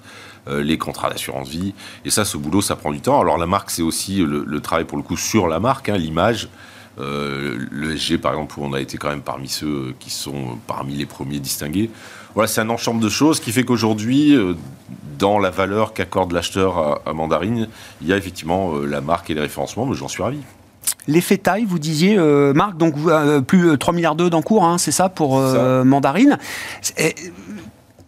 les 0.50 0.78
contrats 0.78 1.10
d'assurance 1.10 1.50
vie. 1.50 1.74
Et 2.06 2.10
ça, 2.10 2.24
ce 2.24 2.38
boulot, 2.38 2.62
ça 2.62 2.74
prend 2.74 2.90
du 2.90 3.02
temps. 3.02 3.20
Alors 3.20 3.36
la 3.36 3.44
marque, 3.44 3.68
c'est 3.70 3.82
aussi 3.82 4.24
le, 4.24 4.60
travail 4.60 4.86
pour 4.86 4.96
le 4.96 5.04
coup 5.04 5.18
sur 5.18 5.46
la 5.46 5.60
marque, 5.60 5.90
hein, 5.90 5.98
l'image. 5.98 6.48
Euh, 6.98 7.58
le 7.70 7.96
SG, 7.96 8.18
par 8.18 8.32
exemple, 8.32 8.58
où 8.58 8.64
on 8.64 8.72
a 8.72 8.80
été 8.80 8.98
quand 8.98 9.08
même 9.08 9.22
parmi 9.22 9.48
ceux 9.48 9.94
qui 9.98 10.10
sont 10.10 10.58
parmi 10.66 10.94
les 10.94 11.06
premiers 11.06 11.38
distingués. 11.38 11.90
Voilà, 12.34 12.48
c'est 12.48 12.60
un 12.60 12.70
ensemble 12.70 13.00
de 13.02 13.08
choses 13.08 13.40
qui 13.40 13.52
fait 13.52 13.64
qu'aujourd'hui, 13.64 14.34
euh, 14.34 14.54
dans 15.18 15.38
la 15.38 15.50
valeur 15.50 15.92
qu'accorde 15.92 16.32
l'acheteur 16.32 17.00
à, 17.06 17.12
Mandarine, 17.12 17.68
il 18.00 18.08
y 18.08 18.12
a 18.12 18.16
effectivement 18.16 18.74
euh, 18.74 18.86
la 18.86 19.00
marque 19.00 19.30
et 19.30 19.34
les 19.34 19.40
référencements, 19.40 19.86
mais 19.86 19.94
j'en 19.94 20.08
suis 20.08 20.22
ravi. 20.22 20.40
L'effet 21.06 21.38
taille, 21.38 21.64
vous 21.64 21.78
disiez, 21.78 22.18
Marc, 22.54 22.76
donc 22.76 22.94
plus 23.46 23.78
3 23.78 23.94
milliards 23.94 24.14
d'euros 24.14 24.30
d'encours, 24.30 24.64
hein, 24.64 24.76
c'est 24.76 24.92
ça 24.92 25.08
pour 25.08 25.38
Mandarine. 25.38 26.38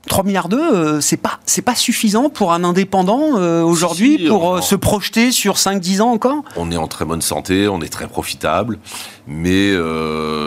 3 0.09 0.25
milliards 0.25 0.49
d'euros, 0.49 0.75
euh, 0.75 1.01
c'est 1.01 1.19
pas 1.19 1.41
c'est 1.45 1.63
pas 1.63 1.75
suffisant 1.75 2.31
pour 2.31 2.53
un 2.53 2.65
indépendant 2.65 3.37
euh, 3.37 3.63
aujourd'hui 3.63 4.27
pour 4.29 4.57
euh, 4.57 4.61
se 4.63 4.75
projeter 4.75 5.31
sur 5.31 5.57
5-10 5.57 6.01
ans 6.01 6.13
encore? 6.13 6.43
On 6.57 6.71
est 6.71 6.77
en 6.77 6.89
très 6.89 7.05
bonne 7.05 7.21
santé, 7.21 7.69
on 7.69 7.83
est 7.83 7.93
très 7.93 8.09
profitable, 8.09 8.79
mais 9.27 9.73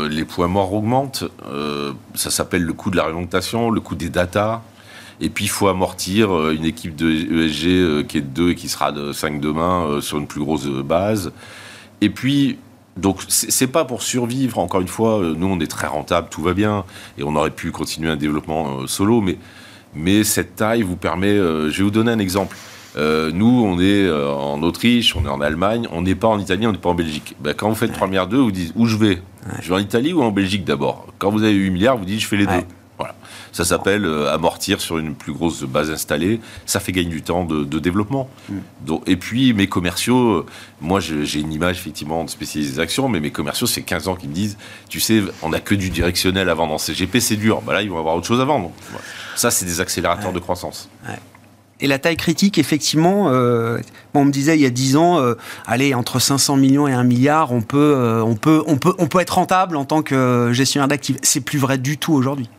les 0.10 0.26
points 0.26 0.48
morts 0.48 0.74
augmentent. 0.74 1.24
ça 2.16 2.30
s'appelle 2.30 2.63
le 2.63 2.74
coût 2.74 2.89
de 2.89 2.98
la 2.98 3.04
réorientation, 3.04 3.70
le 3.70 3.82
coût 3.82 3.96
des 3.96 4.10
data. 4.10 4.62
Et 5.22 5.30
puis 5.30 5.46
il 5.46 5.50
faut 5.50 5.68
amortir 5.68 6.50
une 6.50 6.66
équipe 6.66 6.96
de 6.96 7.10
ESG 7.10 8.08
qui 8.08 8.18
est 8.18 8.22
de 8.22 8.28
2 8.28 8.50
et 8.50 8.56
qui 8.56 8.68
sera 8.68 8.92
de 8.92 9.13
5 9.13 9.39
demain 9.39 10.02
sur 10.02 10.18
une 10.18 10.28
plus 10.28 10.42
grosse 10.42 10.66
base. 10.66 11.32
Et 12.02 12.10
puis 12.10 12.58
donc 12.98 13.22
c'est 13.28 13.68
pas 13.68 13.86
pour 13.86 14.04
survivre. 14.04 14.60
Encore 14.60 14.82
une 14.82 14.88
fois, 14.88 15.20
euh, 15.20 15.36
nous 15.36 15.48
on 15.48 15.60
est 15.60 15.70
très 15.70 15.88
rentable, 15.88 16.28
tout 16.30 16.42
va 16.42 16.54
bien, 16.54 16.86
et 17.18 17.24
on 17.24 17.36
aurait 17.36 17.52
pu 17.52 17.72
continuer 17.72 18.10
un 18.10 18.16
développement 18.16 18.82
euh, 18.82 18.88
solo, 18.88 19.22
mais 19.22 19.38
mais 19.96 20.24
cette 20.24 20.56
taille 20.56 20.82
vous 20.84 20.96
permet. 20.96 21.28
Euh, 21.28 21.70
je 21.70 21.78
vais 21.80 21.84
vous 21.84 21.92
donner 21.92 22.12
un 22.12 22.20
exemple. 22.20 22.56
nous, 22.96 23.64
on 23.66 23.80
est 23.80 24.12
en 24.12 24.62
Autriche, 24.62 25.16
on 25.16 25.26
est 25.26 25.30
en 25.30 25.42
Allemagne, 25.42 25.88
on 25.92 26.04
n'est 26.04 26.16
pas 26.16 26.28
en 26.28 26.40
Italie, 26.40 26.68
on 26.68 26.72
n'est 26.72 26.78
pas 26.78 26.90
en 26.90 26.96
Belgique. 26.96 27.36
Ben, 27.40 27.54
quand 27.56 27.68
vous 27.70 27.76
faites 27.76 27.92
3 27.92 28.08
milliards 28.08 28.28
2, 28.28 28.38
vous 28.38 28.52
dites 28.52 28.74
où 28.76 28.86
je 28.86 28.98
vais? 28.98 29.22
Je 29.62 29.70
vais 29.70 29.76
en 29.76 29.80
Italie 29.80 30.14
ou 30.14 30.22
en 30.22 30.32
Belgique 30.32 30.64
d'abord? 30.64 31.08
Quand 31.18 31.32
vous 31.32 31.44
avez 31.44 31.54
8 31.54 31.72
milliards, 31.72 31.98
vous 31.98 32.06
dites 32.06 32.20
je 32.20 32.28
fais 32.28 32.38
les 32.38 32.46
deux. 32.46 32.64
Ça 33.54 33.63
s'appelle 33.63 34.06
amortir 34.06 34.82
sur 34.82 34.98
une 34.98 35.16
plus 35.16 35.32
grosse 35.32 35.63
base 35.63 35.89
installée. 35.89 36.42
Ça 36.66 36.80
fait 36.82 36.92
gagner 36.92 37.10
du 37.10 37.22
temps 37.22 37.46
de, 37.46 37.80
développement. 37.80 38.30
Mm. 38.50 38.54
Donc, 38.86 39.04
et 39.08 39.16
puis, 39.16 39.54
mes 39.54 39.68
commerciaux, 39.68 40.46
moi, 40.82 41.00
j'ai 41.00 41.39
une 41.39 41.54
image 41.54 41.78
effectivement 41.78 42.24
de 42.26 42.30
spécialisation, 42.30 43.08
mais 43.08 43.20
mes 43.20 43.32
commerciaux, 43.32 43.68
c'est 43.68 43.84
15 43.84 44.08
ans 44.08 44.16
qui 44.16 44.28
me 44.28 44.34
disent, 44.34 44.58
tu 44.89 45.00
sais, 45.00 45.24
on 45.42 45.50
n'a 45.50 45.60
que 45.60 45.76
du 45.76 45.89
directionnel 45.89 46.50
à 46.50 46.54
vendre 46.54 46.74
en 46.74 46.78
CGP, 46.78 47.20
c'est 47.20 47.38
dur. 47.38 47.62
Bah 47.62 47.74
là, 47.74 47.82
ils 47.82 47.89
vont 47.89 48.00
avoir 48.00 48.16
autre 48.16 48.28
chose 48.28 48.42
à 48.42 48.46
vendre. 48.46 48.72
Ça, 49.36 49.52
c'est 49.52 49.66
des 49.66 49.82
accélérateurs 49.82 50.34
de 50.34 50.39
croissance. 50.39 50.89
Et 51.80 51.88
la 51.88 52.00
taille 52.00 52.16
critique, 52.16 52.58
effectivement, 52.58 53.30
euh, 53.30 53.80
on 54.13 54.26
me 54.26 54.32
disait 54.32 54.56
il 54.56 54.62
y 54.62 54.66
a 54.66 54.70
10 54.70 54.96
ans, 54.96 55.20
euh, 55.20 55.36
allez, 55.66 55.94
entre 55.94 56.20
500 56.20 56.56
millions 56.56 56.88
et 56.88 56.94
1 56.94 57.04
milliard, 57.04 57.52
on 57.52 57.62
peut, 57.62 57.78
euh, 57.78 58.24
on, 58.24 58.36
peut, 58.36 58.63
on, 58.68 58.78
peut, 58.78 58.94
on 59.00 59.08
peut 59.08 59.20
être 59.20 59.32
rentable 59.32 59.76
en 59.76 59.84
tant 59.84 60.02
que 60.02 60.52
gestionnaire 60.54 60.88
d'actifs. 60.88 61.18
C'est 61.24 61.42
plus 61.42 61.60
vrai 61.60 61.78
du 61.78 61.98
tout 61.98 62.13
aujourd'hui. 62.13 62.50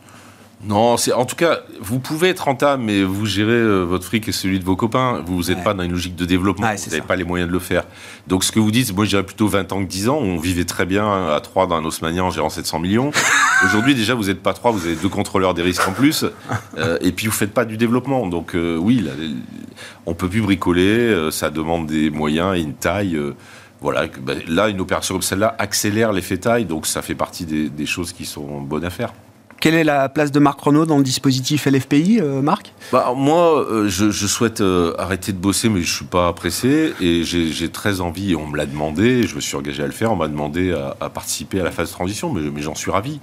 Non, 0.67 0.97
c'est 0.97 1.13
en 1.13 1.25
tout 1.25 1.35
cas, 1.35 1.59
vous 1.79 1.99
pouvez 1.99 2.29
être 2.29 2.45
rentable, 2.45 2.81
mais 2.81 3.03
vous 3.03 3.27
gérez 3.27 3.51
euh, 3.51 3.83
votre 3.83 4.03
fric 4.03 4.27
et 4.27 4.31
celui 4.31 4.59
de 4.59 4.65
vos 4.65 4.75
copains. 4.75 5.23
Vous 5.25 5.43
n'êtes 5.43 5.63
pas 5.63 5.75
dans 5.75 5.83
une 5.83 5.91
logique 5.91 6.15
de 6.15 6.25
développement. 6.25 6.67
vous 6.75 6.89
n'avez 6.89 7.01
pas 7.01 7.15
les 7.15 7.23
moyens 7.23 7.47
de 7.47 7.53
le 7.53 7.59
faire. 7.59 7.83
Donc, 8.25 8.43
ce 8.43 8.51
que 8.51 8.59
vous 8.59 8.71
dites, 8.71 8.91
moi, 8.95 9.05
je 9.05 9.11
dirais 9.11 9.23
plutôt 9.23 9.47
20 9.47 9.71
ans 9.73 9.83
que 9.83 9.89
10 9.89 10.09
ans. 10.09 10.17
On 10.17 10.37
vivait 10.37 10.65
très 10.65 10.87
bien 10.87 11.33
à 11.33 11.39
3 11.39 11.67
dans 11.67 11.75
un 11.75 11.85
Osmania 11.85 12.23
en 12.23 12.31
gérant 12.31 12.49
700 12.49 12.79
millions. 12.79 13.11
Aujourd'hui, 13.65 13.93
déjà, 13.93 14.15
vous 14.15 14.25
n'êtes 14.25 14.41
pas 14.41 14.53
3, 14.53 14.71
vous 14.71 14.87
avez 14.87 14.95
deux 14.95 15.09
contrôleurs 15.09 15.53
des 15.53 15.61
risques 15.61 15.87
en 15.87 15.93
plus. 15.93 16.25
Euh, 16.77 16.97
et 16.99 17.11
puis, 17.11 17.27
vous 17.27 17.31
ne 17.31 17.37
faites 17.37 17.53
pas 17.53 17.63
du 17.63 17.77
développement. 17.77 18.27
Donc, 18.27 18.53
euh, 18.53 18.77
oui, 18.77 18.99
là, 18.99 19.11
on 20.05 20.13
peut 20.13 20.27
plus 20.27 20.41
bricoler. 20.41 21.29
ça 21.31 21.49
demande 21.49 21.87
des 21.87 22.09
moyens 22.09 22.57
et 22.57 22.61
une 22.61 22.73
taille. 22.73 23.17
voilà, 23.81 24.07
ben, 24.21 24.41
là, 24.47 24.67
une 24.67 24.81
opération 24.81 25.15
comme 25.15 25.21
celle-là 25.21 25.55
accélère 25.57 26.11
l'effet 26.11 26.37
taille, 26.37 26.65
donc 26.65 26.85
ça 26.85 27.01
fait 27.01 27.15
partie 27.15 27.45
des, 27.45 27.69
des 27.69 27.85
choses 27.85 28.11
qui 28.11 28.25
sont 28.25 28.61
bonnes 28.61 28.83
à 28.83 28.89
faire. 28.89 29.13
Quelle 29.65 29.73
est 29.73 29.83
la 29.83 30.09
place 30.09 30.31
de 30.31 30.37
Marc 30.37 30.61
Renault 30.61 30.85
dans 30.85 30.99
le 30.99 31.03
dispositif 31.03 31.65
LFPI, 31.65 32.19
euh, 32.21 32.43
Marc? 32.43 32.71
Bah, 32.91 33.15
Moi, 33.17 33.65
euh, 33.67 33.87
je, 33.87 34.27
souhaite 34.27 34.61
euh, 34.61 34.93
arrêter 34.99 35.31
de 35.31 35.39
bosser, 35.39 35.69
mais 35.69 35.81
je 35.81 35.89
ne 35.89 35.95
suis 35.95 36.05
pas 36.05 36.31
pressé. 36.33 36.93
Et 37.01 37.23
j'ai 37.23 37.69
très 37.69 37.99
envie, 37.99 38.35
on 38.35 38.45
me 38.45 38.57
l'a 38.57 38.67
demandé, 38.67 39.23
je 39.23 39.33
me 39.33 39.41
suis 39.41 39.55
engagé 39.55 39.81
à 39.81 39.87
le 39.87 39.91
faire, 39.91 40.11
on 40.11 40.17
m'a 40.17 40.27
demandé 40.27 40.71
à, 40.71 41.09
participer 41.09 41.61
à 41.61 41.63
la 41.63 41.71
phase 41.71 41.87
de 41.87 41.93
transition, 41.93 42.31
mais, 42.31 42.41
mais 42.53 42.61
j'en 42.61 42.75
suis 42.75 42.91
ravi. 42.91 43.19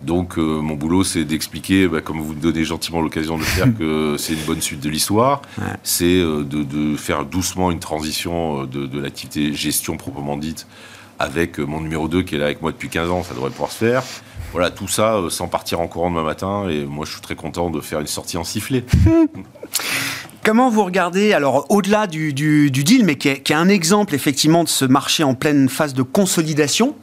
Donc 0.00 0.38
mon 0.38 0.76
boulot, 0.76 1.04
c'est 1.04 1.24
d'expliquer, 1.24 1.86
bah, 1.88 2.00
comme 2.00 2.22
vous 2.22 2.32
me 2.32 2.40
donnez 2.40 2.64
gentiment 2.64 3.02
l'occasion 3.02 3.34
de 3.34 3.40
le 3.40 3.46
faire, 3.46 3.66
que 3.78 4.16
c'est 4.16 4.32
une 4.32 4.46
bonne 4.46 4.62
suite 4.62 4.80
de 4.80 4.88
l'histoire. 4.88 5.42
C'est 5.82 6.22
de, 6.22 6.96
faire 6.96 7.26
doucement 7.26 7.70
une 7.70 7.80
transition 7.80 8.64
de, 8.64 8.86
de 8.86 8.98
l'activité 8.98 9.52
gestion 9.52 9.98
proprement 9.98 10.38
dite 10.38 10.66
avec 11.18 11.58
mon 11.58 11.80
numéro 11.80 12.08
2 12.08 12.22
qui 12.22 12.34
est 12.34 12.38
là 12.38 12.46
avec 12.46 12.62
moi 12.62 12.72
depuis 12.72 12.88
15 12.88 13.10
ans, 13.10 13.22
ça 13.22 13.34
devrait 13.34 13.50
pouvoir 13.50 13.70
se 13.70 13.84
faire. 13.84 14.02
Voilà, 14.52 14.70
tout 14.70 14.88
ça 14.88 15.14
euh, 15.14 15.30
sans 15.30 15.48
partir 15.48 15.80
en 15.80 15.88
courant 15.88 16.10
demain 16.10 16.22
matin. 16.22 16.68
Et 16.68 16.84
moi, 16.84 17.06
je 17.06 17.12
suis 17.12 17.20
très 17.20 17.34
content 17.34 17.70
de 17.70 17.80
faire 17.80 18.00
une 18.00 18.06
sortie 18.06 18.36
en 18.36 18.44
sifflet. 18.44 18.84
Comment 20.44 20.70
vous 20.70 20.82
regardez, 20.82 21.32
alors 21.34 21.66
au-delà 21.68 22.08
du, 22.08 22.32
deal, 22.32 23.04
mais 23.04 23.14
qui 23.14 23.28
est, 23.28 23.52
un 23.52 23.68
exemple 23.68 24.12
effectivement 24.12 24.64
de 24.64 24.68
ce 24.68 24.84
marché 24.84 25.22
en 25.22 25.34
pleine 25.34 25.68
phase 25.68 25.94
de 25.94 26.02
consolidation, 26.02 26.96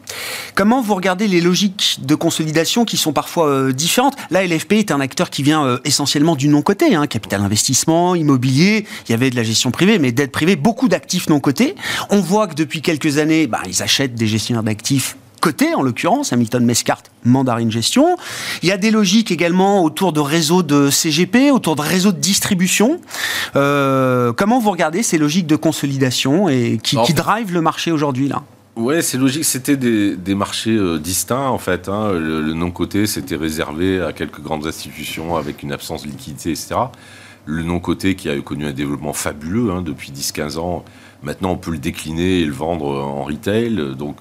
comment 0.55 0.81
vous 0.81 0.93
regardez 0.93 1.25
les 1.25 1.39
logiques 1.39 1.99
de 2.01 2.15
consolidation 2.15 2.83
qui 2.83 2.97
sont 2.97 3.13
parfois 3.13 3.47
euh, 3.47 3.71
différentes? 3.71 4.17
Là, 4.29 4.45
LFP 4.45 4.73
est 4.73 4.91
un 4.91 4.99
acteur 4.99 5.29
qui 5.29 5.41
vient 5.41 5.65
euh, 5.65 5.77
essentiellement 5.85 6.35
du 6.35 6.49
non-côté, 6.49 6.95
hein, 6.95 7.07
capital 7.07 7.39
investissement, 7.39 8.13
immobilier, 8.13 8.85
il 9.07 9.12
y 9.12 9.15
avait 9.15 9.29
de 9.29 9.38
la 9.38 9.43
gestion 9.43 9.71
privée, 9.71 9.99
mais 9.99 10.12
d'aide 10.12 10.31
privée, 10.31 10.57
beaucoup 10.57 10.89
d'actifs 10.89 11.29
non-cotés. 11.29 11.75
On 12.09 12.19
voit 12.19 12.45
que 12.47 12.55
depuis 12.55 12.81
quelques 12.81 13.19
années, 13.19 13.47
bah, 13.47 13.62
ils 13.65 13.81
achètent 13.81 14.15
des 14.15 14.27
gestionnaires 14.27 14.63
d'actifs 14.63 15.15
côté, 15.39 15.73
en 15.73 15.82
l'occurrence, 15.82 16.34
Hamilton 16.34 16.65
Mescart, 16.65 17.04
Mandarin 17.23 17.69
Gestion. 17.69 18.17
Il 18.63 18.69
y 18.69 18.71
a 18.71 18.78
des 18.78 18.91
logiques 18.91 19.32
également 19.32 19.84
autour 19.84 20.13
de 20.13 20.19
réseaux 20.19 20.63
de 20.63 20.89
CGP, 20.89 21.52
autour 21.52 21.75
de 21.75 21.82
réseaux 21.82 22.12
de 22.12 22.19
distribution. 22.19 23.02
Euh, 23.56 24.34
comment 24.34 24.60
vous 24.60 24.71
regardez 24.71 25.04
ces 25.04 25.17
logiques 25.17 25.47
de 25.47 25.56
consolidation 25.56 26.49
et 26.49 26.80
qui, 26.82 26.97
qui 27.04 27.13
drive 27.13 27.54
le 27.54 27.62
marché 27.62 27.91
aujourd'hui 27.91 28.28
là? 28.28 28.43
Ouais, 28.80 29.02
c'est 29.02 29.17
logique. 29.17 29.43
C'était 29.43 29.75
des, 29.75 30.36
marchés 30.36 30.75
euh, 30.78 30.99
distincts 30.99 31.49
en 31.49 31.58
fait. 31.58 31.89
Hein. 31.89 32.13
Le, 32.13 32.54
non-coté, 32.54 33.08
c'était 33.08 33.36
réservé 33.36 34.02
à 34.02 34.13
quelques 34.13 34.39
grandes 34.39 34.65
institutions 34.65 35.36
avec 35.36 35.63
une 35.63 35.73
absence 35.73 36.04
de 36.04 36.08
liquidité, 36.08 36.52
etc. 36.52 36.75
Le 37.45 37.63
non-coté 37.63 38.15
qui 38.15 38.30
a 38.30 38.39
connu 38.39 38.65
un 38.65 38.71
développement 38.71 39.12
fabuleux 39.12 39.71
hein, 39.71 39.82
depuis 39.82 40.12
10-15 40.12 40.60
ans. 40.60 40.86
Maintenant, 41.23 41.52
on 41.52 41.58
peut 41.58 41.71
le 41.71 41.78
décliner 41.78 42.39
et 42.39 42.45
le 42.45 42.54
vendre 42.54 42.86
en 42.86 43.23
retail. 43.23 43.95
Donc, 43.97 44.15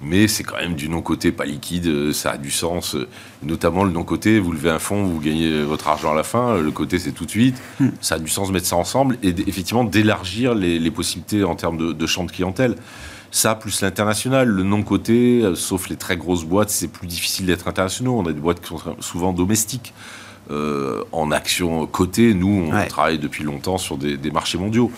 mais 0.00 0.28
c'est 0.28 0.44
quand 0.44 0.56
même 0.56 0.74
du 0.74 0.88
non-côté 0.88 1.30
pas 1.30 1.44
liquide, 1.44 1.86
euh, 1.86 2.12
ça 2.12 2.32
a 2.32 2.36
du 2.38 2.50
sens. 2.50 2.94
Euh, 2.94 3.06
notamment 3.42 3.84
le 3.84 3.90
non-côté, 3.90 4.38
vous 4.38 4.52
levez 4.52 4.70
un 4.70 4.78
fonds, 4.78 5.04
vous 5.04 5.20
gagnez 5.20 5.62
votre 5.62 5.88
argent 5.88 6.12
à 6.12 6.14
la 6.14 6.22
fin, 6.22 6.58
le 6.58 6.70
côté 6.70 6.98
c'est 6.98 7.12
tout 7.12 7.26
de 7.26 7.30
suite. 7.30 7.60
Hmm. 7.78 7.88
Ça 8.00 8.14
a 8.14 8.18
du 8.18 8.28
sens 8.28 8.48
de 8.48 8.52
mettre 8.54 8.66
ça 8.66 8.76
ensemble 8.76 9.18
et 9.22 9.34
effectivement 9.46 9.84
d'élargir 9.84 10.54
les, 10.54 10.90
possibilités 10.90 11.44
en 11.44 11.54
termes 11.54 11.94
de, 11.94 12.06
champ 12.06 12.24
de 12.24 12.32
clientèle. 12.32 12.76
Ça, 13.32 13.54
plus 13.54 13.80
l'international, 13.82 14.48
le 14.48 14.64
non-côté, 14.64 15.42
euh, 15.42 15.54
sauf 15.54 15.88
les 15.88 15.96
très 15.96 16.16
grosses 16.16 16.44
boîtes, 16.44 16.70
c'est 16.70 16.88
plus 16.88 17.06
difficile 17.06 17.46
d'être 17.46 17.68
internationaux. 17.68 18.18
On 18.18 18.26
a 18.26 18.32
des 18.32 18.40
boîtes 18.40 18.60
qui 18.60 18.68
sont 18.68 18.96
souvent 19.00 19.32
domestiques. 19.32 19.92
en 21.12 21.30
action 21.30 21.86
côté, 21.86 22.34
nous, 22.34 22.70
on 22.72 22.86
travaille 22.88 23.20
depuis 23.20 23.44
longtemps 23.44 23.78
sur 23.78 23.96
des 23.96 24.30
marchés 24.32 24.58
mondiaux. 24.58 24.90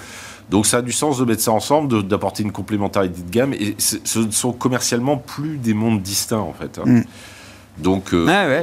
Donc 0.52 0.66
ça 0.66 0.76
a 0.76 0.82
du 0.82 0.92
sens 0.92 1.16
de 1.16 1.24
mettre 1.24 1.40
ça 1.40 1.50
ensemble, 1.50 2.06
d'apporter 2.06 2.42
une 2.42 2.52
complémentarité 2.52 3.22
de 3.22 3.30
gamme. 3.30 3.54
Et 3.54 3.74
ce 3.78 4.18
ne 4.18 4.30
sont 4.30 4.52
commercialement 4.52 5.16
plus 5.16 5.56
des 5.56 5.72
mondes 5.72 6.02
distincts, 6.02 6.36
en 6.36 6.52
fait. 6.52 6.78
Hein. 6.78 6.84
Mm. 6.86 7.04
Donc. 7.78 8.12
Euh, 8.12 8.26
euh, 8.28 8.62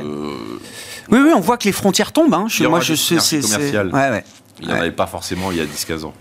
oui, 1.10 1.18
oui, 1.20 1.32
on 1.36 1.40
voit 1.40 1.58
que 1.58 1.64
les 1.64 1.72
frontières 1.72 2.12
tombent. 2.12 2.36
Hein. 2.36 2.46
moi, 2.70 2.80
je 2.80 2.94
sais. 2.94 3.20
C'est 3.20 3.38
ouais, 3.40 4.24
Il 4.62 4.68
n'y 4.68 4.74
en 4.74 4.78
avait 4.78 4.92
pas 4.92 5.08
forcément 5.08 5.52
il 5.52 5.58
y 5.58 5.62
a 5.62 5.66
10-15 5.66 6.06
ans. 6.06 6.14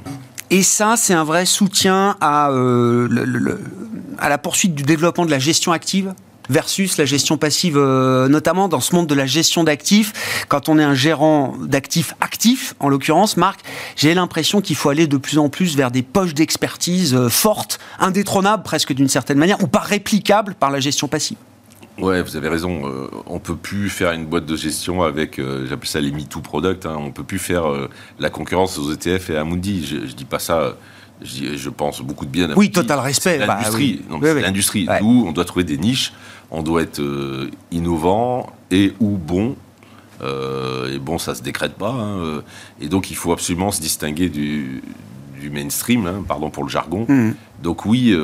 Et 0.49 0.63
ça, 0.63 0.95
c'est 0.97 1.13
un 1.13 1.25
vrai 1.25 1.45
soutien 1.45 2.17
à, 2.23 2.49
euh, 2.51 3.59
à 4.19 4.31
la 4.31 4.39
poursuite 4.39 4.75
du 4.75 4.85
développement 4.85 5.27
de 5.27 5.31
la 5.31 5.39
gestion 5.39 5.73
active? 5.73 6.15
Versus 6.49 6.97
la 6.97 7.05
gestion 7.05 7.37
passive, 7.37 7.77
euh, 7.77 8.29
notamment 8.29 8.69
dans 8.69 8.81
ce 8.81 8.95
monde 8.95 9.07
de 9.07 9.15
la 9.15 9.27
gestion 9.27 9.65
d'actifs. 9.65 10.45
Quand 10.49 10.69
on 10.69 10.79
est 10.79 10.85
un 10.85 10.95
gérant 10.95 11.57
d'actifs 11.61 12.15
actifs, 12.21 12.75
en 12.81 12.89
l'occurrence, 12.89 13.37
Marc, 13.37 13.61
j'ai 13.97 14.15
l'impression 14.15 14.61
qu'il 14.61 14.77
faut 14.77 14.89
aller 14.89 15.07
de 15.07 15.17
plus 15.17 15.39
en 15.39 15.49
plus 15.49 15.77
vers 15.77 15.91
des 15.91 16.03
poches 16.03 16.35
d'expertise 16.35 17.15
euh, 17.15 17.29
fortes, 17.29 17.79
indétrônables 17.99 18.63
presque 18.63 18.93
d'une 18.93 19.09
certaine 19.09 19.39
manière, 19.39 19.63
ou 19.63 19.67
pas 19.67 19.81
réplicables 19.81 20.55
par 20.55 20.71
la 20.71 20.81
gestion 20.81 21.09
passive. 21.09 21.37
Ouais, 21.99 22.23
vous 22.23 22.37
avez 22.37 22.49
raison. 22.49 22.89
Euh, 22.89 23.09
on 23.27 23.41
peut 23.41 23.57
plus 23.57 23.91
faire 23.91 24.13
une 24.13 24.25
boîte 24.25 24.47
de 24.47 24.55
gestion 24.55 25.03
avec, 25.03 25.41
j'appelle 25.69 25.89
ça 25.89 26.01
les 26.01 26.13
MeToo 26.13 26.41
products. 26.41 26.87
Hein. 26.87 26.97
On 26.97 27.11
peut 27.11 27.25
plus 27.25 27.41
faire 27.41 27.65
la 28.21 28.31
concurrence 28.31 28.79
aux 28.79 28.93
ETF 28.93 29.31
et 29.31 29.37
à 29.37 29.45
Mundi. 29.45 29.85
Je, 29.85 30.07
je 30.07 30.15
dis 30.15 30.25
pas 30.25 30.39
ça 30.39 30.77
je, 31.23 31.69
pense 31.69 32.01
beaucoup 32.01 32.25
de 32.25 32.31
bien. 32.31 32.51
Oui, 32.57 32.71
total 32.71 33.01
respect. 33.01 33.39
L'industrie, 33.39 34.03
bah, 34.09 34.35
l'industrie. 34.41 34.89
Nous, 35.01 35.25
on 35.27 35.33
doit 35.33 35.45
trouver 35.45 35.65
des 35.65 35.79
niches 35.79 36.13
on 36.51 36.63
doit 36.63 36.83
être 36.83 37.01
euh, 37.01 37.51
innovant 37.71 38.53
et 38.71 38.93
ou 39.01 39.17
bon. 39.17 39.57
Euh, 40.21 40.95
et 40.95 40.99
bon, 40.99 41.19
ça 41.19 41.35
se 41.35 41.43
décrète 41.43 41.75
pas. 41.75 41.91
Hein, 41.91 42.19
euh. 42.19 42.41
et 42.81 42.89
donc, 42.89 43.11
il 43.11 43.17
faut 43.17 43.33
absolument 43.33 43.71
se 43.71 43.81
distinguer 43.81 44.29
du, 44.29 44.83
mainstream, 45.53 46.07
hein, 46.07 46.25
pardon 46.27 46.51
pour 46.51 46.65
le 46.65 46.69
jargon. 46.69 47.07
Hmm. 47.09 47.33
Donc 47.63 47.87
oui, 47.87 48.15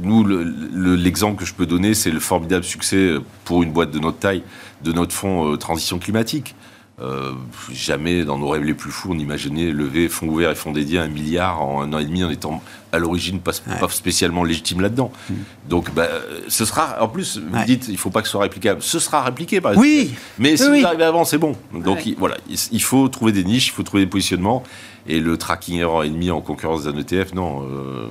nous, 0.00 0.26
l'exemple 0.74 1.38
que 1.38 1.44
je 1.46 1.54
peux 1.54 1.66
donner, 1.66 1.94
c'est 1.94 2.10
le 2.10 2.20
formidable 2.20 2.64
succès 2.64 3.14
pour 3.44 3.62
une 3.62 3.72
boîte 3.72 3.90
de 3.90 3.98
notre 3.98 4.18
taille 4.18 4.42
de 4.82 4.92
notre 4.92 5.14
fonds 5.14 5.56
transition 5.56 5.98
climatique. 5.98 6.54
Euh, 7.00 7.32
jamais 7.72 8.22
dans 8.22 8.36
nos 8.36 8.50
rêves 8.50 8.64
les 8.64 8.74
plus 8.74 8.90
fous 8.90 9.08
on 9.12 9.18
imaginait 9.18 9.72
lever 9.72 10.10
fonds 10.10 10.28
ouverts 10.28 10.50
et 10.50 10.54
fonds 10.54 10.72
dédiés 10.72 10.98
un 10.98 11.08
milliard 11.08 11.62
en 11.62 11.80
un 11.80 11.90
an 11.94 11.98
et 11.98 12.04
demi 12.04 12.22
en 12.22 12.28
étant 12.28 12.62
à 12.92 12.98
l'origine 12.98 13.40
pas, 13.40 13.52
spécialement 13.88 14.44
légitime 14.44 14.82
là-dedans. 14.82 15.10
Mm. 15.30 15.34
Donc 15.70 15.94
bah, 15.94 16.06
ce 16.48 16.66
sera, 16.66 17.02
en 17.02 17.08
plus, 17.08 17.38
vous 17.38 17.64
dites 17.64 17.88
il 17.88 17.96
faut 17.96 18.10
pas 18.10 18.20
que 18.20 18.28
ce 18.28 18.32
soit 18.32 18.42
réplicable, 18.42 18.82
ce 18.82 18.98
sera 18.98 19.22
répliqué 19.22 19.62
par 19.62 19.72
exemple. 19.72 19.88
Oui 19.88 20.14
Mais 20.38 20.58
si 20.58 20.68
vous 20.68 20.84
arrivez 20.84 21.04
avant, 21.04 21.24
c'est 21.24 21.38
bon. 21.38 21.56
Donc 21.72 22.06
voilà, 22.18 22.36
il, 22.48 22.82
faut 22.82 23.08
trouver 23.08 23.32
des 23.32 23.44
niches, 23.44 23.68
il 23.68 23.72
faut 23.72 23.82
trouver 23.82 24.04
des 24.04 24.10
positionnements. 24.10 24.62
Et 25.08 25.18
le 25.18 25.38
tracking 25.38 25.78
error 25.78 26.04
ennemi 26.04 26.30
en 26.30 26.42
concurrence 26.42 26.84
d'un 26.84 26.96
ETF, 26.96 27.32
non. 27.32 27.62
Euh, 27.62 28.06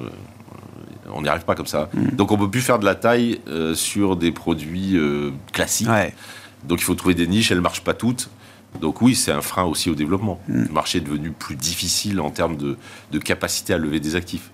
on 1.14 1.22
n'y 1.22 1.30
arrive 1.30 1.46
pas 1.46 1.56
comme 1.56 1.68
ça. 1.68 1.90
Mm. 1.94 2.16
Donc 2.16 2.32
on 2.32 2.38
peut 2.38 2.50
plus 2.50 2.62
faire 2.62 2.80
de 2.80 2.86
la 2.86 2.96
taille 2.96 3.42
euh, 3.48 3.76
sur 3.76 4.16
des 4.16 4.32
produits 4.32 5.00
classiques. 5.54 5.88
Donc 6.64 6.82
il 6.82 6.84
faut 6.84 6.96
trouver 6.96 7.14
des 7.14 7.28
niches, 7.28 7.52
elles 7.52 7.58
ne 7.58 7.64
marchent 7.64 7.84
pas 7.84 7.94
toutes. 7.94 8.30
Donc 8.80 9.02
oui, 9.02 9.16
c'est 9.16 9.32
un 9.32 9.42
frein 9.42 9.64
aussi 9.64 9.90
au 9.90 9.96
développement. 9.96 10.40
Mm. 10.48 10.64
Le 10.64 10.70
marché 10.70 10.98
est 11.00 11.02
devenu 11.02 11.32
plus 11.32 11.56
difficile 11.56 12.20
en 12.20 12.30
termes 12.30 12.58
de, 12.58 12.78
capacité 13.20 13.74
à 13.74 13.78
lever 13.78 14.00
des 14.00 14.16
actifs. 14.16 14.52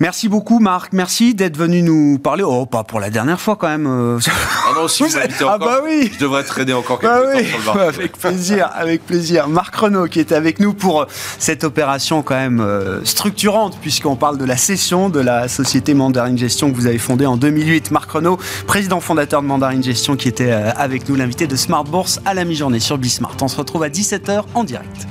Merci 0.00 0.28
beaucoup 0.28 0.58
Marc, 0.58 0.92
merci 0.92 1.34
d'être 1.34 1.56
venu 1.56 1.82
nous 1.82 2.18
parler. 2.18 2.42
Oh, 2.42 2.66
pas 2.66 2.84
pour 2.84 3.00
la 3.00 3.10
dernière 3.10 3.40
fois 3.40 3.56
quand 3.56 3.68
même. 3.68 3.86
Euh. 3.86 4.18
Ah 4.66 4.72
non, 4.74 4.88
si 4.88 5.02
vous, 5.02 5.08
vous 5.10 5.16
invitez 5.16 5.44
encore, 5.44 5.52
ah 5.54 5.58
bah 5.58 5.80
oui. 5.84 6.10
je 6.12 6.18
devrais 6.18 6.42
traîner 6.42 6.72
encore 6.72 6.98
quelques 6.98 7.12
bah 7.12 7.22
oui. 7.34 7.44
temps 7.44 7.60
sur 7.62 7.74
le 7.74 7.80
Avec 7.88 8.16
plaisir, 8.18 8.70
avec 8.74 9.06
plaisir. 9.06 9.48
Marc 9.48 9.74
Renault 9.76 10.06
qui 10.06 10.20
est 10.20 10.32
avec 10.32 10.58
nous 10.58 10.74
pour 10.74 11.02
euh, 11.02 11.06
cette 11.38 11.64
opération 11.64 12.22
quand 12.22 12.34
même 12.34 12.60
euh, 12.60 13.04
structurante 13.04 13.78
puisqu'on 13.80 14.16
parle 14.16 14.38
de 14.38 14.44
la 14.44 14.56
cession 14.56 15.08
de 15.08 15.20
la 15.20 15.48
société 15.48 15.94
Mandarin 15.94 16.36
Gestion 16.36 16.70
que 16.70 16.76
vous 16.76 16.86
avez 16.86 16.98
fondée 16.98 17.26
en 17.26 17.36
2008. 17.36 17.90
Marc 17.92 18.10
Renault, 18.10 18.38
président 18.66 19.00
fondateur 19.00 19.42
de 19.42 19.46
Mandarin 19.46 19.80
Gestion 19.80 20.16
qui 20.16 20.28
était 20.28 20.50
avec 20.52 21.08
nous, 21.08 21.14
l'invité 21.14 21.46
de 21.46 21.56
Smart 21.56 21.84
Bourse 21.84 22.20
à 22.24 22.34
la 22.34 22.44
mi-journée 22.44 22.80
sur 22.80 22.98
Bismart. 22.98 23.36
On 23.42 23.48
se 23.48 23.56
retrouve 23.56 23.82
à 23.84 23.88
17h 23.88 24.42
en 24.54 24.64
direct. 24.64 25.06